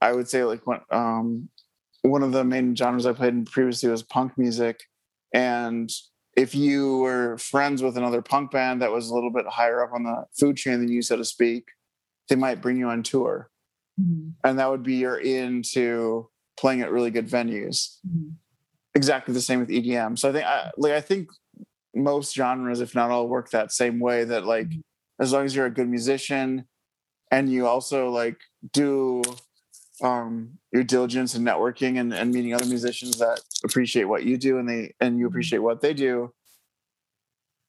[0.00, 1.48] I would say, like one um,
[2.02, 4.82] one of the main genres I played in previously was punk music,
[5.32, 5.90] and
[6.36, 9.92] if you were friends with another punk band that was a little bit higher up
[9.92, 11.68] on the food chain than you, so to speak,
[12.28, 13.50] they might bring you on tour.
[14.00, 14.30] Mm-hmm.
[14.44, 16.28] And that would be your in to
[16.58, 17.98] playing at really good venues.
[18.06, 18.30] Mm-hmm.
[18.94, 20.18] Exactly the same with EDM.
[20.18, 21.28] So I think I, like I think
[21.94, 24.24] most genres, if not all, work that same way.
[24.24, 24.80] That like mm-hmm.
[25.22, 26.64] as long as you're a good musician
[27.30, 28.38] and you also like
[28.72, 29.22] do
[30.02, 34.58] um, your diligence and networking and, and meeting other musicians that appreciate what you do
[34.58, 35.32] and they and you mm-hmm.
[35.32, 36.32] appreciate what they do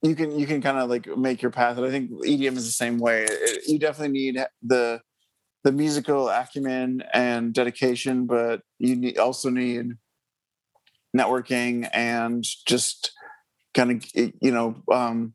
[0.01, 2.65] you can you can kind of like make your path and i think edm is
[2.65, 4.99] the same way it, you definitely need the
[5.63, 9.91] the musical acumen and dedication but you need, also need
[11.15, 13.11] networking and just
[13.73, 15.33] kind of you know um,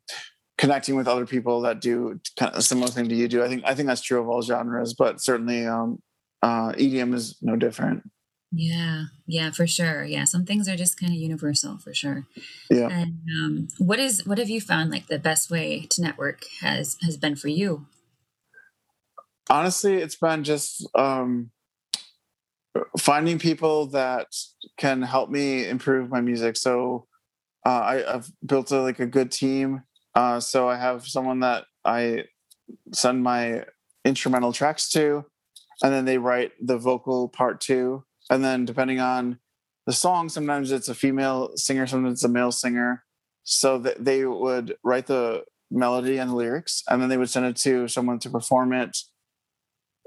[0.58, 3.48] connecting with other people that do kind of a similar thing to you do i
[3.48, 5.98] think i think that's true of all genres but certainly um,
[6.42, 8.08] uh, EDM is no different.
[8.52, 10.04] Yeah, yeah, for sure.
[10.04, 12.26] Yeah, some things are just kind of universal for sure.
[12.70, 12.88] Yeah.
[12.88, 16.96] And um, what is what have you found like the best way to network has
[17.02, 17.86] has been for you?
[19.50, 21.50] Honestly, it's been just um,
[22.98, 24.28] finding people that
[24.78, 26.56] can help me improve my music.
[26.56, 27.06] So
[27.64, 29.82] uh, I, have built a, like a good team.
[30.14, 32.24] Uh, so I have someone that I
[32.92, 33.64] send my
[34.04, 35.24] instrumental tracks to
[35.82, 38.04] and then they write the vocal part too.
[38.30, 39.38] And then depending on
[39.86, 43.04] the song, sometimes it's a female singer, sometimes it's a male singer.
[43.44, 47.56] So they would write the melody and the lyrics, and then they would send it
[47.56, 48.96] to someone to perform it,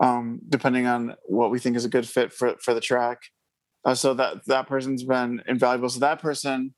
[0.01, 3.19] um, depending on what we think is a good fit for for the track.
[3.85, 5.89] Uh, so that that person's been invaluable.
[5.89, 6.73] So that person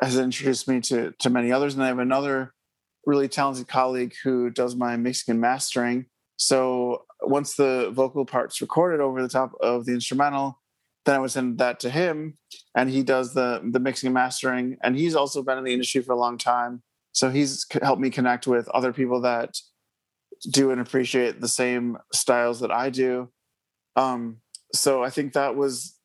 [0.00, 2.54] has introduced me to to many others, and I have another
[3.06, 6.06] really talented colleague who does my mixing and mastering.
[6.36, 10.60] So once the vocal part's recorded over the top of the instrumental,
[11.04, 12.38] then I would send that to him,
[12.76, 14.76] and he does the the mixing and mastering.
[14.82, 18.10] And he's also been in the industry for a long time, so he's helped me
[18.10, 19.56] connect with other people that
[20.50, 23.30] do and appreciate the same styles that I do.
[23.96, 24.38] Um,
[24.74, 25.96] so I think that was.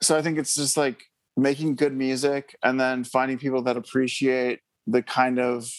[0.00, 1.02] So I think it's just like
[1.36, 5.70] making good music, and then finding people that appreciate the kind of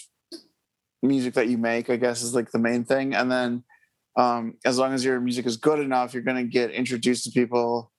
[1.02, 1.90] music that you make.
[1.90, 3.64] I guess is like the main thing, and then
[4.18, 7.32] um, as long as your music is good enough, you're going to get introduced to
[7.32, 7.92] people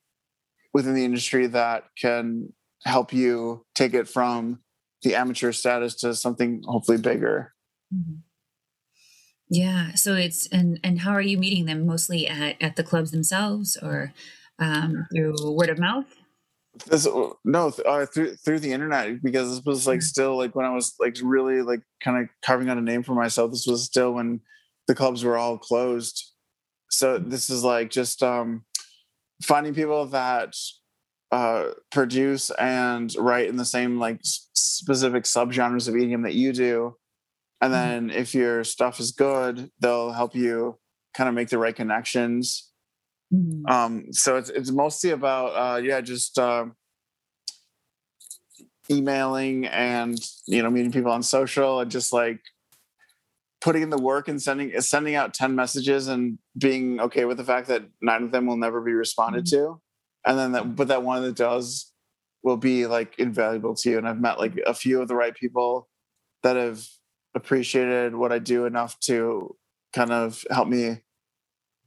[0.74, 2.52] within the industry that can
[2.84, 4.60] help you take it from
[5.02, 7.54] the amateur status to something hopefully bigger.
[7.94, 8.16] Mm-hmm.
[9.50, 9.94] Yeah.
[9.94, 11.84] So it's and and how are you meeting them?
[11.84, 14.14] Mostly at at the clubs themselves, or
[14.60, 16.06] um, through word of mouth?
[16.86, 17.06] This,
[17.44, 20.04] no, uh, through through the internet because this was like mm.
[20.04, 23.14] still like when I was like really like kind of carving out a name for
[23.14, 23.50] myself.
[23.50, 24.40] This was still when
[24.86, 26.32] the clubs were all closed.
[26.90, 28.64] So this is like just um,
[29.42, 30.54] finding people that
[31.32, 36.96] uh, produce and write in the same like specific subgenres of EDM that you do.
[37.60, 38.08] And mm-hmm.
[38.08, 40.78] then if your stuff is good, they'll help you
[41.14, 42.70] kind of make the right connections.
[43.32, 43.66] Mm-hmm.
[43.70, 46.66] Um, so it's it's mostly about uh, yeah, just uh,
[48.90, 52.40] emailing and you know meeting people on social and just like
[53.60, 57.44] putting in the work and sending sending out 10 messages and being okay with the
[57.44, 59.74] fact that nine of them will never be responded mm-hmm.
[59.74, 59.80] to
[60.26, 61.92] and then that but that one that does
[62.42, 65.36] will be like invaluable to you and i've met like a few of the right
[65.36, 65.88] people
[66.42, 66.84] that have
[67.34, 69.54] appreciated what i do enough to
[69.92, 70.98] kind of help me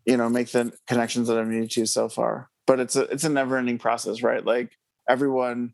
[0.05, 2.49] you know make the connections that i've needed to so far.
[2.65, 4.45] But it's a it's a never ending process right?
[4.45, 4.71] Like
[5.09, 5.73] everyone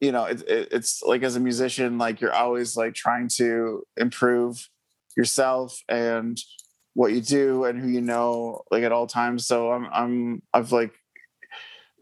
[0.00, 3.84] you know it, it, it's like as a musician like you're always like trying to
[3.96, 4.68] improve
[5.16, 6.38] yourself and
[6.94, 9.46] what you do and who you know like at all times.
[9.46, 10.92] So i'm i'm i've like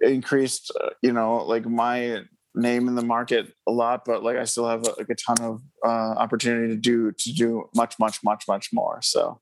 [0.00, 2.22] increased uh, you know like my
[2.55, 5.62] name in the market a lot but like i still have like a ton of
[5.84, 9.40] uh, opportunity to do to do much much much much more so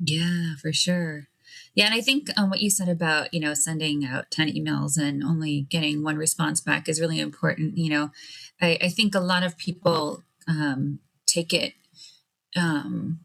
[0.00, 1.28] yeah for sure
[1.74, 4.98] Yeah, and I think um, what you said about you know sending out ten emails
[4.98, 7.78] and only getting one response back is really important.
[7.78, 8.10] You know,
[8.60, 11.74] I, I think a lot of people um, take it
[12.56, 13.20] um,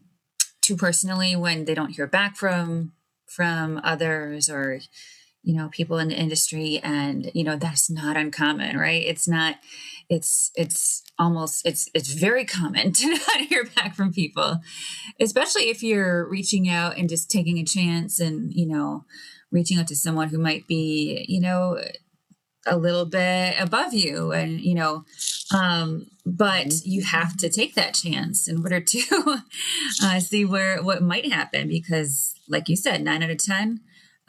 [0.60, 2.92] too personally when they don't hear back from
[3.26, 4.80] from others or
[5.44, 9.56] you know people in the industry and you know that's not uncommon right it's not
[10.08, 14.58] it's it's almost it's it's very common to not hear back from people
[15.20, 19.04] especially if you're reaching out and just taking a chance and you know
[19.52, 21.78] reaching out to someone who might be you know
[22.66, 25.04] a little bit above you and you know
[25.54, 26.90] um but mm-hmm.
[26.90, 29.02] you have to take that chance in order to
[30.02, 33.80] uh, see where what might happen because like you said nine out of ten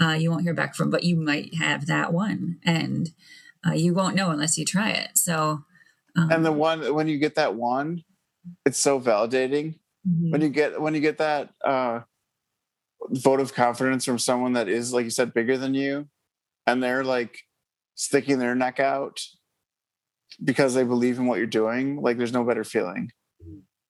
[0.02, 3.12] uh, you won't hear back from but you might have that one and
[3.66, 5.64] uh, you won't know unless you try it so
[6.18, 8.04] um, and the one when you get that one
[8.66, 10.32] it's so validating mm-hmm.
[10.32, 12.02] when you get when you get that uh
[13.10, 16.08] vote of confidence from someone that is like you said bigger than you
[16.68, 17.40] and they're like
[17.96, 19.22] sticking their neck out
[20.44, 23.12] because they believe in what you're doing like there's no better feeling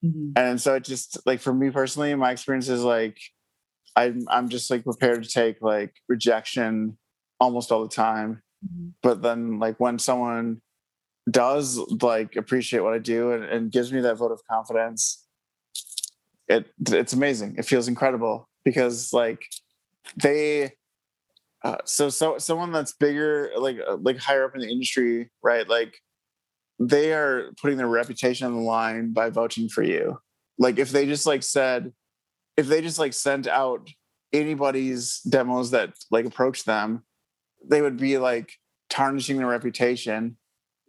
[0.03, 0.31] mm-hmm.
[0.35, 3.17] and so it just like for me personally my experience is like
[3.95, 6.97] i'm i'm just like prepared to take like rejection
[7.39, 8.89] almost all the time mm-hmm.
[9.01, 10.61] but then like when someone
[11.29, 15.25] does like appreciate what I do and, and gives me that vote of confidence,
[16.47, 17.55] it it's amazing.
[17.57, 19.45] It feels incredible because like
[20.15, 20.73] they
[21.63, 25.67] uh, so so someone that's bigger like uh, like higher up in the industry right
[25.67, 25.97] like
[26.79, 30.19] they are putting their reputation on the line by vouching for you
[30.59, 31.91] like if they just like said
[32.57, 33.89] if they just like sent out
[34.33, 37.03] anybody's demos that like approached them
[37.69, 38.53] they would be like
[38.89, 40.37] tarnishing their reputation.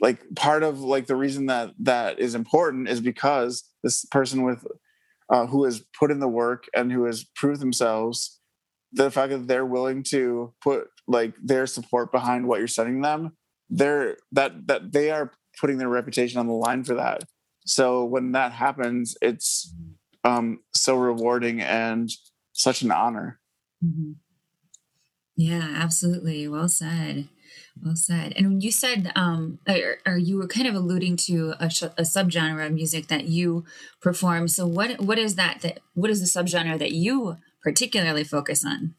[0.01, 4.67] Like part of like the reason that that is important is because this person with
[5.31, 8.41] uh, who has put in the work and who has proved themselves
[8.93, 13.33] the fact that they're willing to put like their support behind what you're sending them
[13.69, 17.25] they're that that they are putting their reputation on the line for that.
[17.65, 19.75] So when that happens it's
[20.27, 22.11] um so rewarding and
[22.53, 23.39] such an honor
[23.85, 24.13] mm-hmm.
[25.37, 27.29] yeah absolutely well said
[27.83, 28.33] well said.
[28.37, 31.83] And when you said, um, or, or, you were kind of alluding to a, sh-
[31.83, 33.65] a subgenre of music that you
[34.01, 34.49] perform.
[34.49, 35.61] So what what is that?
[35.63, 38.95] That what is the subgenre that you particularly focus on?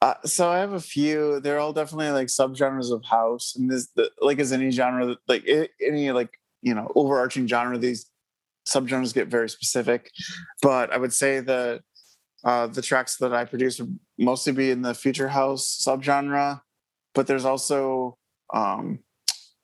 [0.00, 1.40] Uh, so I have a few.
[1.40, 5.46] They're all definitely like subgenres of house, and this the, like as any genre, like
[5.80, 8.06] any like you know overarching genre, these
[8.66, 10.10] subgenres get very specific.
[10.62, 11.82] But I would say that
[12.44, 16.60] uh, the tracks that I produce would mostly be in the future house subgenre
[17.14, 18.18] but there's also
[18.52, 18.98] um,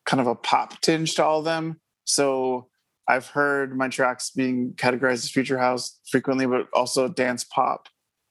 [0.05, 1.79] kind of a pop tinge to all of them.
[2.05, 2.69] So
[3.07, 7.87] I've heard my tracks being categorized as future house frequently, but also dance pop.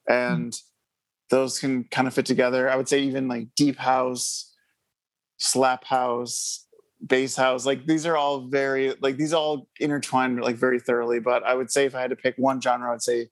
[0.09, 1.37] And mm-hmm.
[1.37, 2.68] those can kind of fit together.
[2.68, 4.53] I would say even like deep house,
[5.39, 6.66] slap house,
[7.07, 11.21] bass house, like these are all very, like these all intertwined like very thoroughly.
[11.21, 13.29] But I would say if I had to pick one genre, I'd say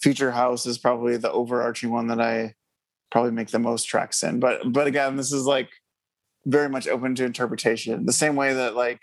[0.00, 2.54] future house is probably the overarching one that I
[3.10, 4.40] probably make the most tracks in.
[4.40, 5.70] But but again, this is like
[6.44, 8.06] very much open to interpretation.
[8.06, 9.00] The same way that like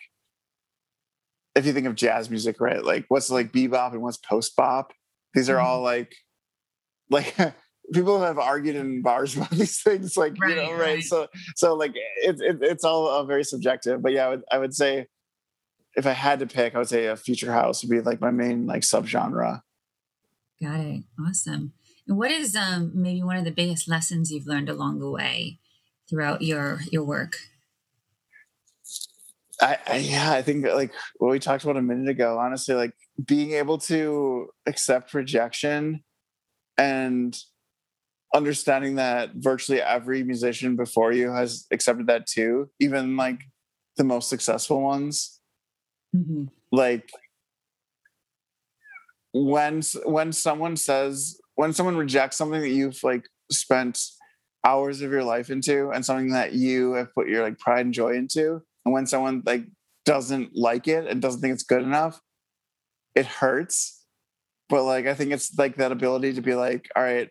[1.55, 2.83] if you think of jazz music, right?
[2.83, 4.93] Like what's like bebop and what's post bop?
[5.33, 5.85] These are all mm-hmm.
[5.85, 6.15] like
[7.37, 7.55] like
[7.91, 10.79] people have argued in bars about these things, like right, you know, right?
[10.79, 11.03] right?
[11.03, 14.01] So so like it, it, it's all uh, very subjective.
[14.01, 15.07] But yeah, I would, I would say
[15.95, 18.31] if I had to pick, I would say a future house would be like my
[18.31, 19.61] main like subgenre.
[20.61, 21.03] Got it.
[21.19, 21.73] Awesome.
[22.07, 25.59] And what is um, maybe one of the biggest lessons you've learned along the way
[26.09, 27.35] throughout your your work?
[29.61, 32.37] I, I, yeah, I think like what we talked about a minute ago.
[32.39, 36.03] Honestly, like being able to accept rejection
[36.77, 37.37] and
[38.33, 43.41] understanding that virtually every musician before you has accepted that too, even like
[43.97, 45.39] the most successful ones.
[46.15, 46.45] Mm-hmm.
[46.71, 47.09] Like
[49.33, 53.99] when when someone says when someone rejects something that you've like spent
[54.63, 57.93] hours of your life into and something that you have put your like pride and
[57.93, 59.65] joy into and when someone like
[60.05, 62.19] doesn't like it and doesn't think it's good enough
[63.15, 64.05] it hurts
[64.69, 67.29] but like i think it's like that ability to be like all right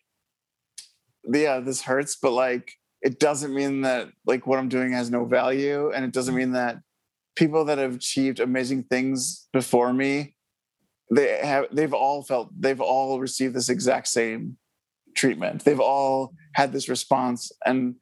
[1.24, 5.24] yeah this hurts but like it doesn't mean that like what i'm doing has no
[5.24, 6.78] value and it doesn't mean that
[7.36, 10.34] people that have achieved amazing things before me
[11.14, 14.56] they have they've all felt they've all received this exact same
[15.14, 15.64] treatment.
[15.64, 17.96] They've all had this response and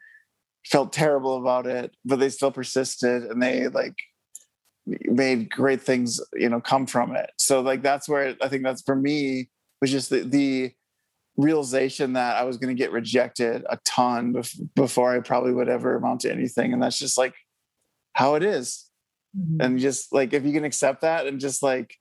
[0.67, 3.95] felt terrible about it but they still persisted and they like
[4.87, 7.31] made great things you know come from it.
[7.39, 9.49] So like that's where i think that's for me
[9.81, 10.73] was just the, the
[11.41, 15.69] realization that I was going to get rejected a ton bef- before I probably would
[15.69, 16.73] ever amount to anything.
[16.73, 17.35] And that's just like
[18.15, 18.87] how it is.
[19.37, 19.61] Mm-hmm.
[19.61, 21.97] And just like, if you can accept that and just like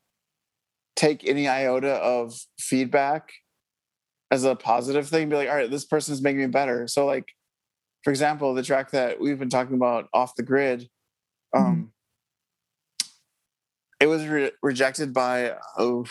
[0.95, 3.31] take any iota of feedback
[4.31, 6.87] as a positive thing, be like, all right, this person's making me better.
[6.87, 7.29] So, like,
[8.03, 10.89] for example, the track that we've been talking about off the grid,
[11.55, 11.91] um,
[13.01, 13.09] mm-hmm.
[13.99, 16.05] it was re- rejected by, oh,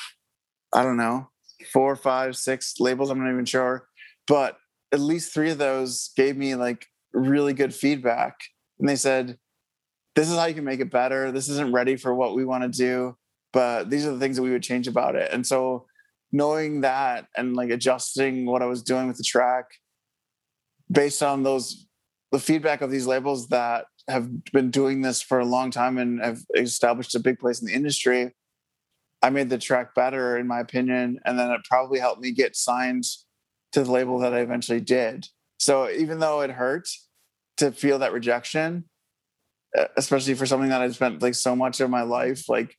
[0.73, 1.29] I don't know,
[1.73, 3.11] four, five, six labels.
[3.11, 3.89] I'm not even sure,
[4.27, 4.59] but
[4.93, 8.37] at least three of those gave me like really good feedback.
[8.79, 9.39] And they said,
[10.15, 11.31] this is how you can make it better.
[11.31, 13.17] This isn't ready for what we want to do,
[13.53, 15.31] but these are the things that we would change about it.
[15.33, 15.87] And so
[16.33, 19.67] knowing that and like adjusting what I was doing with the track
[20.91, 21.87] based on those
[22.31, 26.21] the feedback of these labels that have been doing this for a long time and
[26.21, 28.35] have established a big place in the industry
[29.23, 32.57] I made the track better, in my opinion, and then it probably helped me get
[32.57, 33.05] signed
[33.73, 35.27] to the label that I eventually did.
[35.59, 36.89] So even though it hurt
[37.57, 38.85] to feel that rejection,
[39.97, 42.77] especially for something that I spent like so much of my life like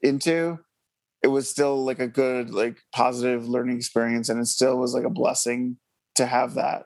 [0.00, 0.58] into,
[1.22, 5.04] it was still like a good like positive learning experience, and it still was like
[5.04, 5.76] a blessing
[6.14, 6.84] to have that.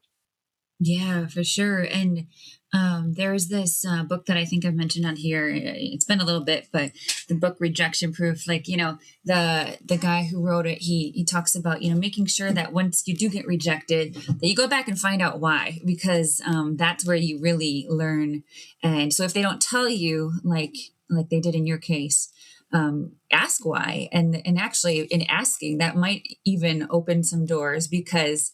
[0.80, 1.80] Yeah, for sure.
[1.80, 2.26] And
[2.74, 5.48] um, there's this uh, book that I think I've mentioned on here.
[5.48, 6.90] It's been a little bit, but
[7.28, 11.24] the book Rejection Proof, like you know, the the guy who wrote it, he he
[11.24, 14.66] talks about you know making sure that once you do get rejected, that you go
[14.66, 18.42] back and find out why, because um, that's where you really learn.
[18.82, 20.74] And so if they don't tell you, like
[21.08, 22.32] like they did in your case,
[22.72, 28.52] um, ask why, and and actually in asking, that might even open some doors because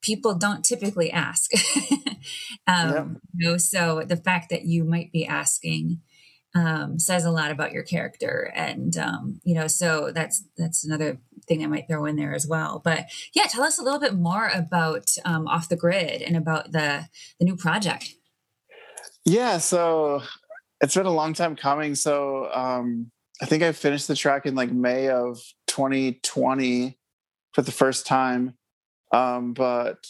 [0.00, 1.50] people don't typically ask.
[2.66, 3.04] um, yeah.
[3.34, 6.00] you know, so the fact that you might be asking
[6.54, 11.18] um, says a lot about your character, and um, you know, so that's that's another
[11.46, 12.80] thing I might throw in there as well.
[12.82, 16.72] But yeah, tell us a little bit more about um, off the grid and about
[16.72, 18.14] the the new project.
[19.24, 20.22] Yeah, so
[20.80, 21.94] it's been a long time coming.
[21.94, 25.38] So um, I think I finished the track in like May of
[25.68, 26.98] 2020
[27.52, 28.54] for the first time
[29.12, 30.06] um, but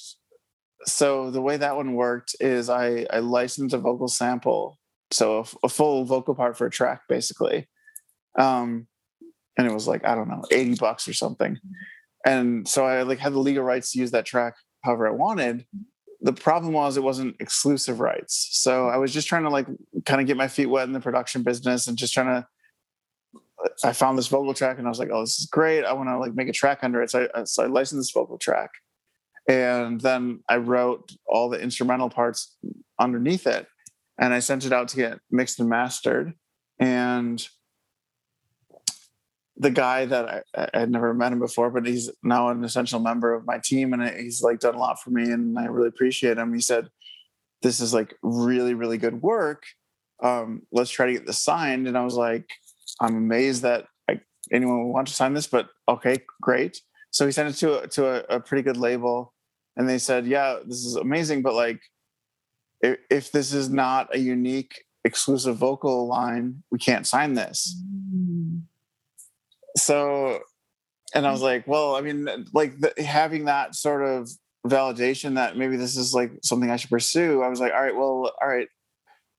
[0.84, 4.78] so the way that one worked is I, I licensed a vocal sample,
[5.10, 7.68] so a, a full vocal part for a track, basically.
[8.38, 8.86] Um,
[9.58, 11.58] and it was like I don't know, eighty bucks or something.
[12.26, 15.66] And so I like had the legal rights to use that track however I wanted.
[16.22, 19.66] The problem was it wasn't exclusive rights, so I was just trying to like
[20.04, 22.46] kind of get my feet wet in the production business and just trying to
[23.84, 25.84] I found this vocal track and I was like, oh, this is great.
[25.84, 27.10] I want to like make a track under it.
[27.10, 28.70] So I, so I licensed this vocal track
[29.50, 32.56] and then I wrote all the instrumental parts
[33.00, 33.66] underneath it
[34.16, 36.34] and I sent it out to get mixed and mastered.
[36.78, 37.44] And
[39.56, 43.00] the guy that I, I, had never met him before, but he's now an essential
[43.00, 45.88] member of my team and he's like done a lot for me and I really
[45.88, 46.54] appreciate him.
[46.54, 46.88] He said,
[47.60, 49.64] This is like really, really good work.
[50.22, 51.88] Um, let's try to get this signed.
[51.88, 52.48] And I was like,
[53.00, 54.20] I'm amazed that I,
[54.52, 56.80] anyone would want to sign this, but okay, great.
[57.10, 59.34] So he sent it to to a, a pretty good label,
[59.80, 61.80] and they said, "Yeah, this is amazing, but like,
[62.82, 67.82] if, if this is not a unique exclusive vocal line, we can't sign this."
[68.14, 68.60] Mm.
[69.78, 70.40] So,
[71.14, 74.28] and I was like, "Well, I mean, like the, having that sort of
[74.66, 77.96] validation that maybe this is like something I should pursue." I was like, "All right,
[77.96, 78.68] well, all right."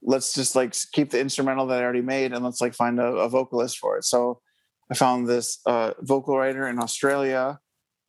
[0.04, 3.06] Let's just like keep the instrumental that I already made and let's like find a,
[3.06, 4.04] a vocalist for it.
[4.04, 4.42] So
[4.90, 7.60] I found this uh, vocal writer in Australia,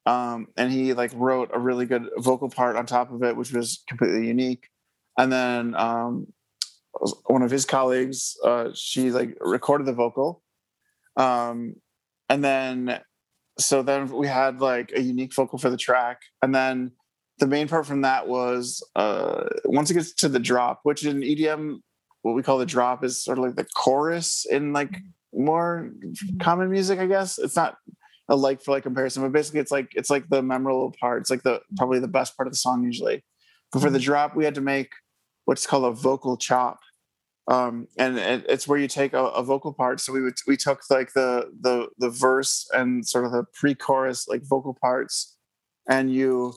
[0.07, 3.53] um, and he like wrote a really good vocal part on top of it, which
[3.53, 4.69] was completely unique.
[5.19, 6.27] And then um,
[7.27, 10.43] one of his colleagues, uh, she like recorded the vocal,
[11.17, 11.77] um,
[12.29, 13.01] and then
[13.59, 16.93] so then we had like a unique vocal for the track, and then
[17.39, 21.21] the main part from that was uh, once it gets to the drop, which in
[21.21, 21.79] EDM,
[22.23, 24.97] what we call the drop is sort of like the chorus in like
[25.35, 26.39] more mm-hmm.
[26.39, 27.39] common music, I guess.
[27.39, 27.77] It's not
[28.33, 31.21] a like for like comparison, but basically it's like it's like the memorable part.
[31.21, 33.23] It's like the probably the best part of the song usually.
[33.71, 34.05] But for the mm-hmm.
[34.07, 34.93] drop, we had to make
[35.45, 36.81] what's called a vocal chop.
[37.49, 40.01] Um, and it, it's where you take a, a, vocal part.
[40.01, 44.29] So we would we took like the the the verse and sort of the pre-chorus
[44.29, 45.37] like vocal parts,
[45.89, 46.55] and you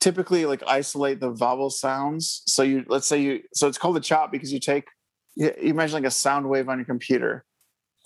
[0.00, 2.42] typically like isolate the vowel sounds.
[2.46, 4.86] So you let's say you so it's called a chop because you take
[5.36, 7.44] you imagine like a sound wave on your computer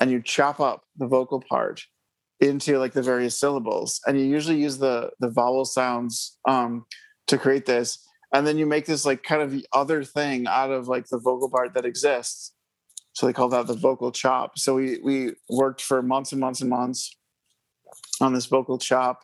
[0.00, 1.82] and you chop up the vocal part
[2.40, 6.84] into like the various syllables and you usually use the the vowel sounds um
[7.26, 10.70] to create this and then you make this like kind of the other thing out
[10.70, 12.52] of like the vocal part that exists.
[13.14, 14.58] So they call that the vocal chop.
[14.58, 17.16] So we we worked for months and months and months
[18.20, 19.22] on this vocal chop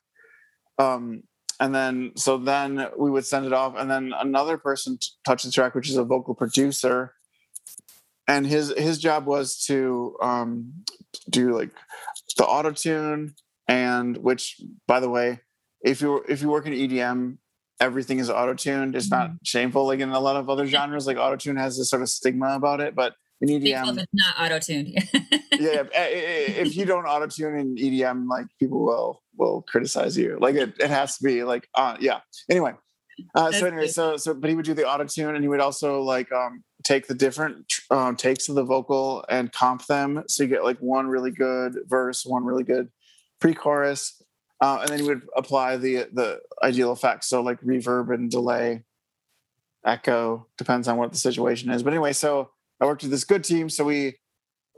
[0.78, 1.24] um
[1.62, 5.44] and then so then we would send it off, and then another person t- touched
[5.44, 7.14] the track, which is a vocal producer,
[8.26, 10.72] and his his job was to um,
[11.30, 11.70] do like
[12.34, 13.34] the auto tune,
[13.68, 15.40] and which by the way,
[15.82, 17.38] if you if you work in EDM,
[17.80, 18.94] everything is auto tuned.
[18.94, 19.36] It's not mm-hmm.
[19.44, 21.06] shameful like in a lot of other genres.
[21.06, 24.40] Like auto tune has this sort of stigma about it, but in EDM, it's not
[24.40, 24.88] auto tuned.
[25.58, 30.38] yeah, if you don't auto tune in EDM, like people will will criticize you.
[30.40, 32.20] Like it, it has to be like uh, yeah.
[32.48, 32.74] Anyway,
[33.34, 35.60] uh, so anyway, so so but he would do the auto tune, and he would
[35.60, 40.42] also like um take the different um, takes of the vocal and comp them, so
[40.42, 42.88] you get like one really good verse, one really good
[43.40, 44.22] pre-chorus,
[44.60, 48.84] uh, and then you would apply the the ideal effects, so like reverb and delay,
[49.84, 51.82] echo, depends on what the situation is.
[51.82, 54.18] But anyway, so I worked with this good team, so we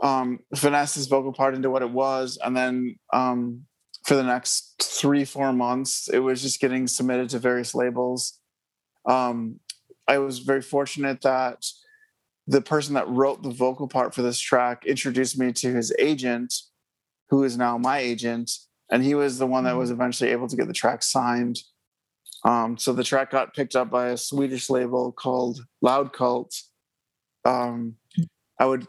[0.03, 3.67] um, finessed this vocal part into what it was, and then um,
[4.05, 8.39] for the next three four months, it was just getting submitted to various labels.
[9.07, 9.61] Um,
[10.07, 11.65] I was very fortunate that
[12.47, 16.55] the person that wrote the vocal part for this track introduced me to his agent,
[17.31, 18.51] who is now my agent
[18.91, 20.01] and he was the one that was mm-hmm.
[20.01, 21.59] eventually able to get the track signed.
[22.45, 26.55] Um, so the track got picked up by a Swedish label called Loud Cult.
[27.45, 27.97] Um,
[28.61, 28.87] I would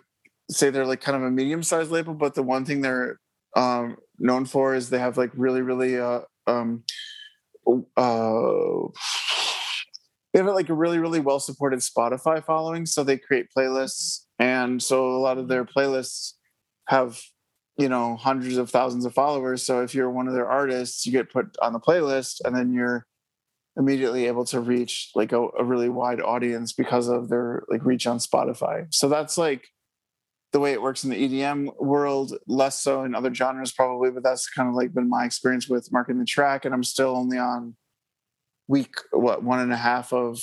[0.50, 3.20] say they're like kind of a medium-sized label, but the one thing they're
[3.56, 6.84] um, known for is they have like really, really uh, um,
[7.98, 8.80] uh,
[10.36, 12.86] they have like a really, really well-supported Spotify following.
[12.86, 15.80] So they create playlists, and so a lot of their mm-hmm.
[15.80, 16.34] playlists
[16.90, 17.22] have
[17.78, 21.12] you know hundreds of thousands of followers so if you're one of their artists you
[21.12, 23.06] get put on the playlist and then you're
[23.76, 28.08] immediately able to reach like a, a, really wide audience because of their like reach
[28.08, 29.68] on spotify so that's like
[30.54, 34.24] the way it works in the edm world less so in other genres probably but
[34.24, 37.38] that's kind of like been my experience with marketing the track and i'm still only
[37.38, 37.76] on
[38.68, 40.40] week what one and a half of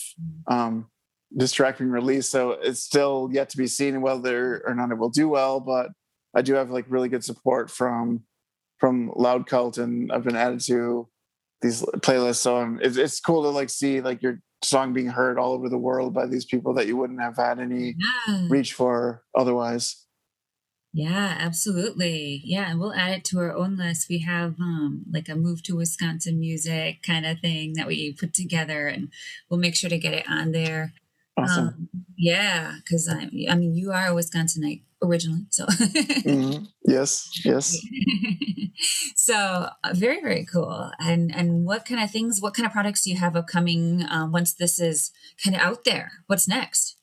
[0.47, 0.87] um
[1.31, 4.99] this track being released so it's still yet to be seen whether or not it
[4.99, 5.89] will do well but
[6.35, 8.23] I do have like really good support from
[8.79, 11.09] from Loud Cult, and I've been added to
[11.61, 12.37] these playlists.
[12.37, 15.69] So um, it's it's cool to like see like your song being heard all over
[15.69, 17.95] the world by these people that you wouldn't have had any
[18.29, 18.47] yeah.
[18.49, 20.07] reach for otherwise.
[20.93, 22.43] Yeah, absolutely.
[22.45, 24.09] Yeah, and we'll add it to our own list.
[24.11, 28.35] We have um like a move to Wisconsin music kind of thing that we put
[28.35, 29.09] together and
[29.49, 30.93] we'll make sure to get it on there.
[31.37, 31.67] Awesome.
[31.69, 31.89] Um,
[32.19, 35.65] yeah, because I, I mean, you are a Wisconsinite originally, so.
[35.65, 36.65] mm-hmm.
[36.85, 37.79] Yes, yes.
[39.17, 39.35] so
[39.83, 40.91] uh, very, very cool.
[40.99, 44.31] And and what kind of things, what kind of products do you have upcoming um,
[44.31, 45.11] once this is
[45.43, 46.13] kind of out there?
[46.27, 46.97] What's next?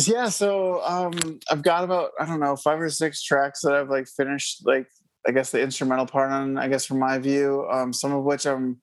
[0.00, 3.90] Yeah, so um, I've got about I don't know five or six tracks that I've
[3.90, 4.88] like finished, like
[5.26, 6.56] I guess the instrumental part on.
[6.58, 8.80] I guess from my view, um, some of which I'm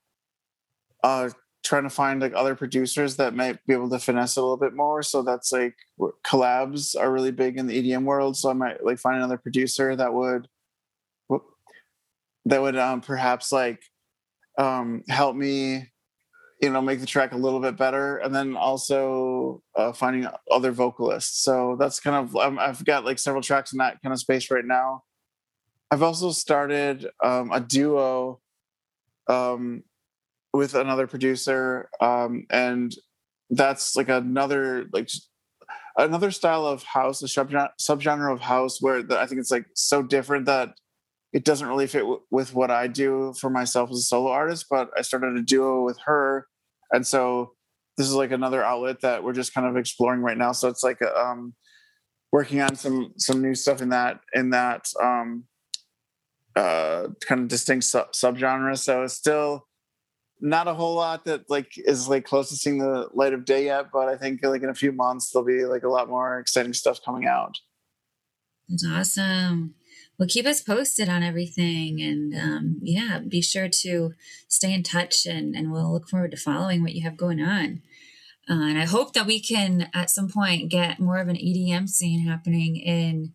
[1.03, 1.29] uh,
[1.63, 4.75] trying to find like other producers that might be able to finesse a little bit
[4.75, 5.01] more.
[5.01, 5.75] So that's like
[6.25, 8.37] collabs are really big in the EDM world.
[8.37, 10.47] So I might like find another producer that would
[12.45, 13.81] that would um, perhaps like
[14.57, 15.89] um, help me,
[16.61, 20.71] you know, make the track a little bit better, and then also uh, finding other
[20.71, 21.43] vocalists.
[21.43, 24.51] So that's kind of um, I've got like several tracks in that kind of space
[24.51, 25.03] right now.
[25.91, 28.41] I've also started um, a duo
[29.27, 29.83] um,
[30.53, 32.93] with another producer um, and
[33.49, 35.09] that's like another like
[35.97, 39.65] another style of house a subgenre, subgenre of house where the, i think it's like
[39.73, 40.73] so different that
[41.33, 44.67] it doesn't really fit w- with what i do for myself as a solo artist
[44.69, 46.47] but i started a duo with her
[46.91, 47.53] and so
[47.97, 50.83] this is like another outlet that we're just kind of exploring right now so it's
[50.83, 51.53] like um
[52.31, 55.43] working on some some new stuff in that in that um
[56.55, 59.65] uh kind of distinct sub- subgenre so it's still
[60.41, 63.65] not a whole lot that like is like close to seeing the light of day
[63.65, 66.39] yet, but I think like in a few months there'll be like a lot more
[66.39, 67.57] exciting stuff coming out.
[68.67, 69.75] That's awesome.
[70.19, 74.11] Well, keep us posted on everything, and um, yeah, be sure to
[74.49, 77.81] stay in touch, and and we'll look forward to following what you have going on.
[78.49, 81.87] Uh, and I hope that we can at some point get more of an EDM
[81.87, 83.33] scene happening in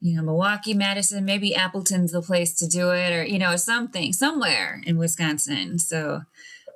[0.00, 4.12] you know, Milwaukee, Madison, maybe Appleton's the place to do it, or you know, something
[4.12, 6.22] somewhere in Wisconsin, so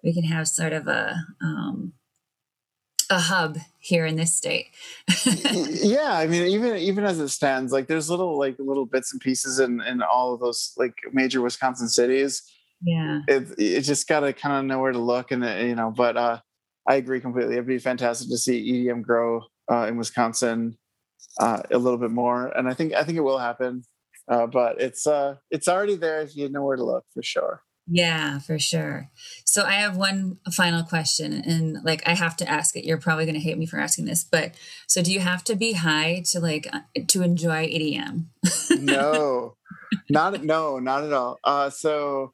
[0.02, 1.92] we can have sort of a um,
[3.10, 4.68] a hub here in this state.
[5.26, 9.20] yeah, I mean, even even as it stands, like there's little like little bits and
[9.20, 12.42] pieces in in all of those like major Wisconsin cities.
[12.80, 15.90] Yeah, it it just got to kind of know where to look, and you know,
[15.90, 16.40] but uh,
[16.88, 17.54] I agree completely.
[17.54, 20.78] It'd be fantastic to see EDM grow uh, in Wisconsin
[21.40, 23.82] uh, a little bit more, and I think I think it will happen.
[24.28, 27.62] Uh, but it's uh, it's already there if you know where to look for sure.
[27.86, 29.10] Yeah, for sure.
[29.44, 32.84] So I have one final question, and like I have to ask it.
[32.84, 34.54] You're probably going to hate me for asking this, but
[34.86, 38.26] so do you have to be high to like uh, to enjoy EDM?
[38.80, 39.56] no,
[40.08, 41.38] not no, not at all.
[41.42, 42.32] Uh, so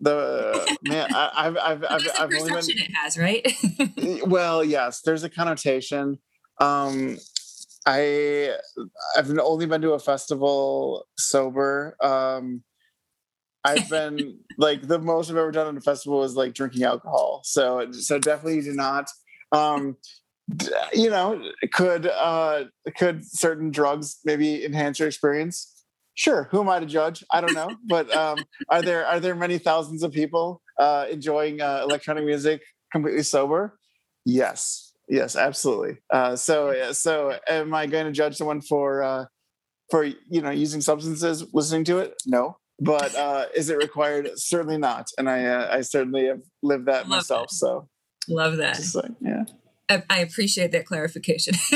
[0.00, 2.78] the man, I, I've I've, I've, I've only been.
[2.78, 3.46] It has right.
[4.26, 6.18] well, yes, there's a connotation.
[6.60, 7.16] Um,
[7.86, 8.56] I
[9.16, 11.96] I've only been to a festival sober.
[12.00, 12.64] Um,
[13.64, 17.42] I've been like the most I've ever done on a festival is like drinking alcohol.
[17.44, 19.08] So so definitely do not.
[19.52, 19.96] Um,
[20.92, 21.42] you know,
[21.72, 22.64] could uh,
[22.96, 25.84] could certain drugs maybe enhance your experience?
[26.14, 26.48] Sure.
[26.50, 27.24] Who am I to judge?
[27.30, 27.70] I don't know.
[27.88, 32.62] but um, are there are there many thousands of people uh, enjoying uh, electronic music
[32.92, 33.78] completely sober?
[34.24, 34.92] Yes.
[35.08, 35.98] Yes, absolutely.
[36.12, 39.24] Uh, so so am I going to judge someone for uh,
[39.90, 42.14] for you know using substances listening to it?
[42.26, 44.30] No but uh, is it required?
[44.36, 45.10] Certainly not.
[45.18, 47.48] And I, uh, I certainly have lived that Love myself.
[47.50, 47.54] That.
[47.54, 47.88] So
[48.28, 48.80] love that.
[48.94, 49.44] Like, yeah.
[49.88, 51.54] I, I, appreciate that clarification.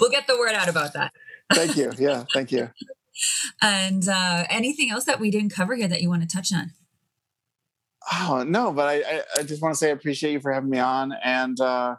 [0.00, 1.12] we'll get the word out about that.
[1.52, 1.92] thank you.
[1.98, 2.24] Yeah.
[2.34, 2.70] Thank you.
[3.62, 6.72] and uh, anything else that we didn't cover here that you want to touch on?
[8.12, 10.70] Oh no, but I, I, I just want to say I appreciate you for having
[10.70, 11.94] me on, and uh,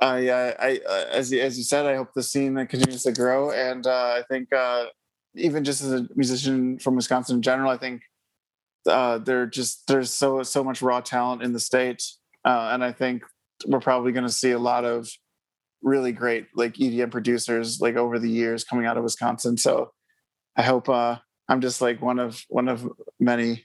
[0.00, 3.50] I, I, I, uh, as as you said, I hope the scene continues to grow,
[3.50, 4.86] and uh, I think uh,
[5.34, 8.02] even just as a musician from Wisconsin in general, I think
[8.86, 12.02] uh, there just there's so so much raw talent in the state,
[12.44, 13.22] uh, and I think
[13.66, 15.08] we're probably going to see a lot of
[15.82, 19.56] really great like EDM producers like over the years coming out of Wisconsin.
[19.56, 19.92] So
[20.56, 21.16] I hope uh,
[21.48, 22.88] I'm just like one of one of
[23.20, 23.64] many.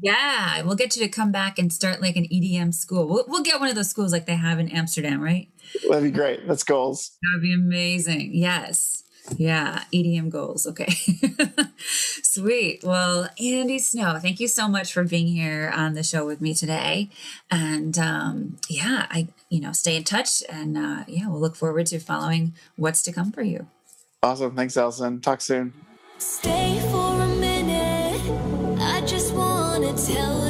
[0.00, 3.08] yeah, we'll get you to come back and start like an EDM school.
[3.08, 5.48] We'll, we'll get one of those schools like they have in Amsterdam, right?
[5.88, 6.46] That'd be great.
[6.46, 7.16] That's goals.
[7.22, 8.30] That'd be amazing.
[8.34, 9.03] Yes.
[9.36, 10.66] Yeah, EDM goals.
[10.66, 10.92] Okay.
[12.22, 12.84] Sweet.
[12.84, 16.54] Well, Andy Snow, thank you so much for being here on the show with me
[16.54, 17.10] today.
[17.50, 21.86] And um, yeah, I, you know, stay in touch and uh, yeah, we'll look forward
[21.86, 23.66] to following what's to come for you.
[24.22, 24.54] Awesome.
[24.54, 25.20] Thanks, Allison.
[25.20, 25.72] Talk soon.
[26.18, 28.80] Stay for a minute.
[28.80, 30.43] I just want to tell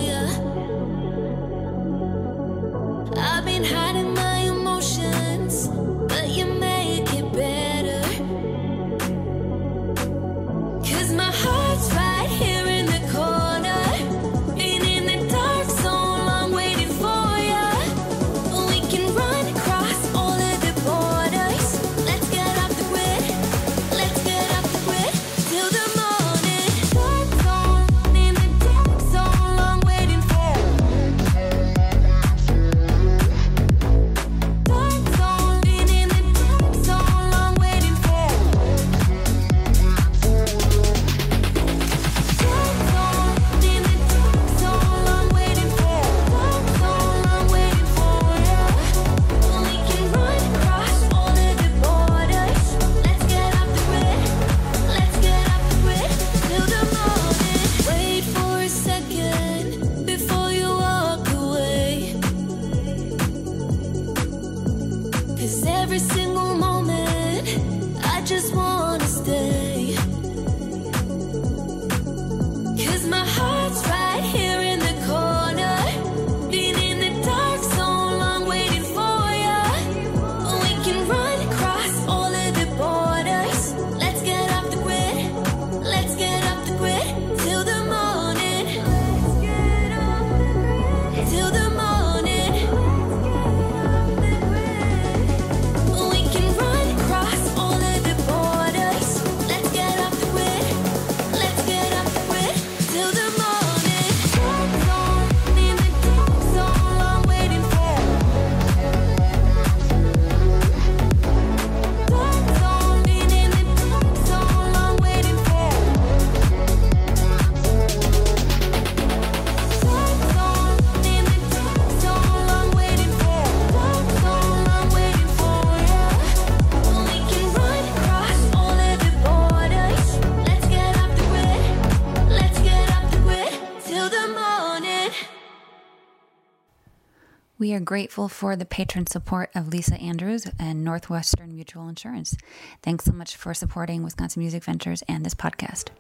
[137.85, 142.37] grateful for the patron support of Lisa Andrews and Northwestern Mutual Insurance.
[142.83, 145.91] Thanks so much for supporting Wisconsin Music Ventures and this podcast.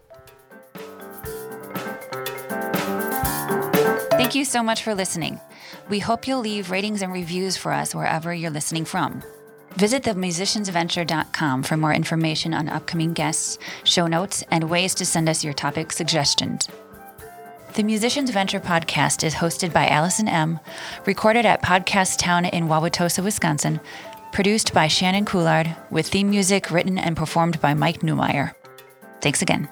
[4.13, 5.39] Thank you so much for listening.
[5.89, 9.23] We hope you'll leave ratings and reviews for us wherever you're listening from.
[9.77, 15.43] Visit themusiciansventure.com for more information on upcoming guests, show notes, and ways to send us
[15.43, 16.69] your topic suggestions.
[17.75, 20.61] The Musicians Venture podcast is hosted by Allison Emm,
[21.07, 23.81] recorded at Podcast Town in Wauwatosa, Wisconsin,
[24.31, 28.55] produced by Shannon Coulard, with theme music written and performed by Mike Newmeyer.
[29.21, 29.69] Thanks again.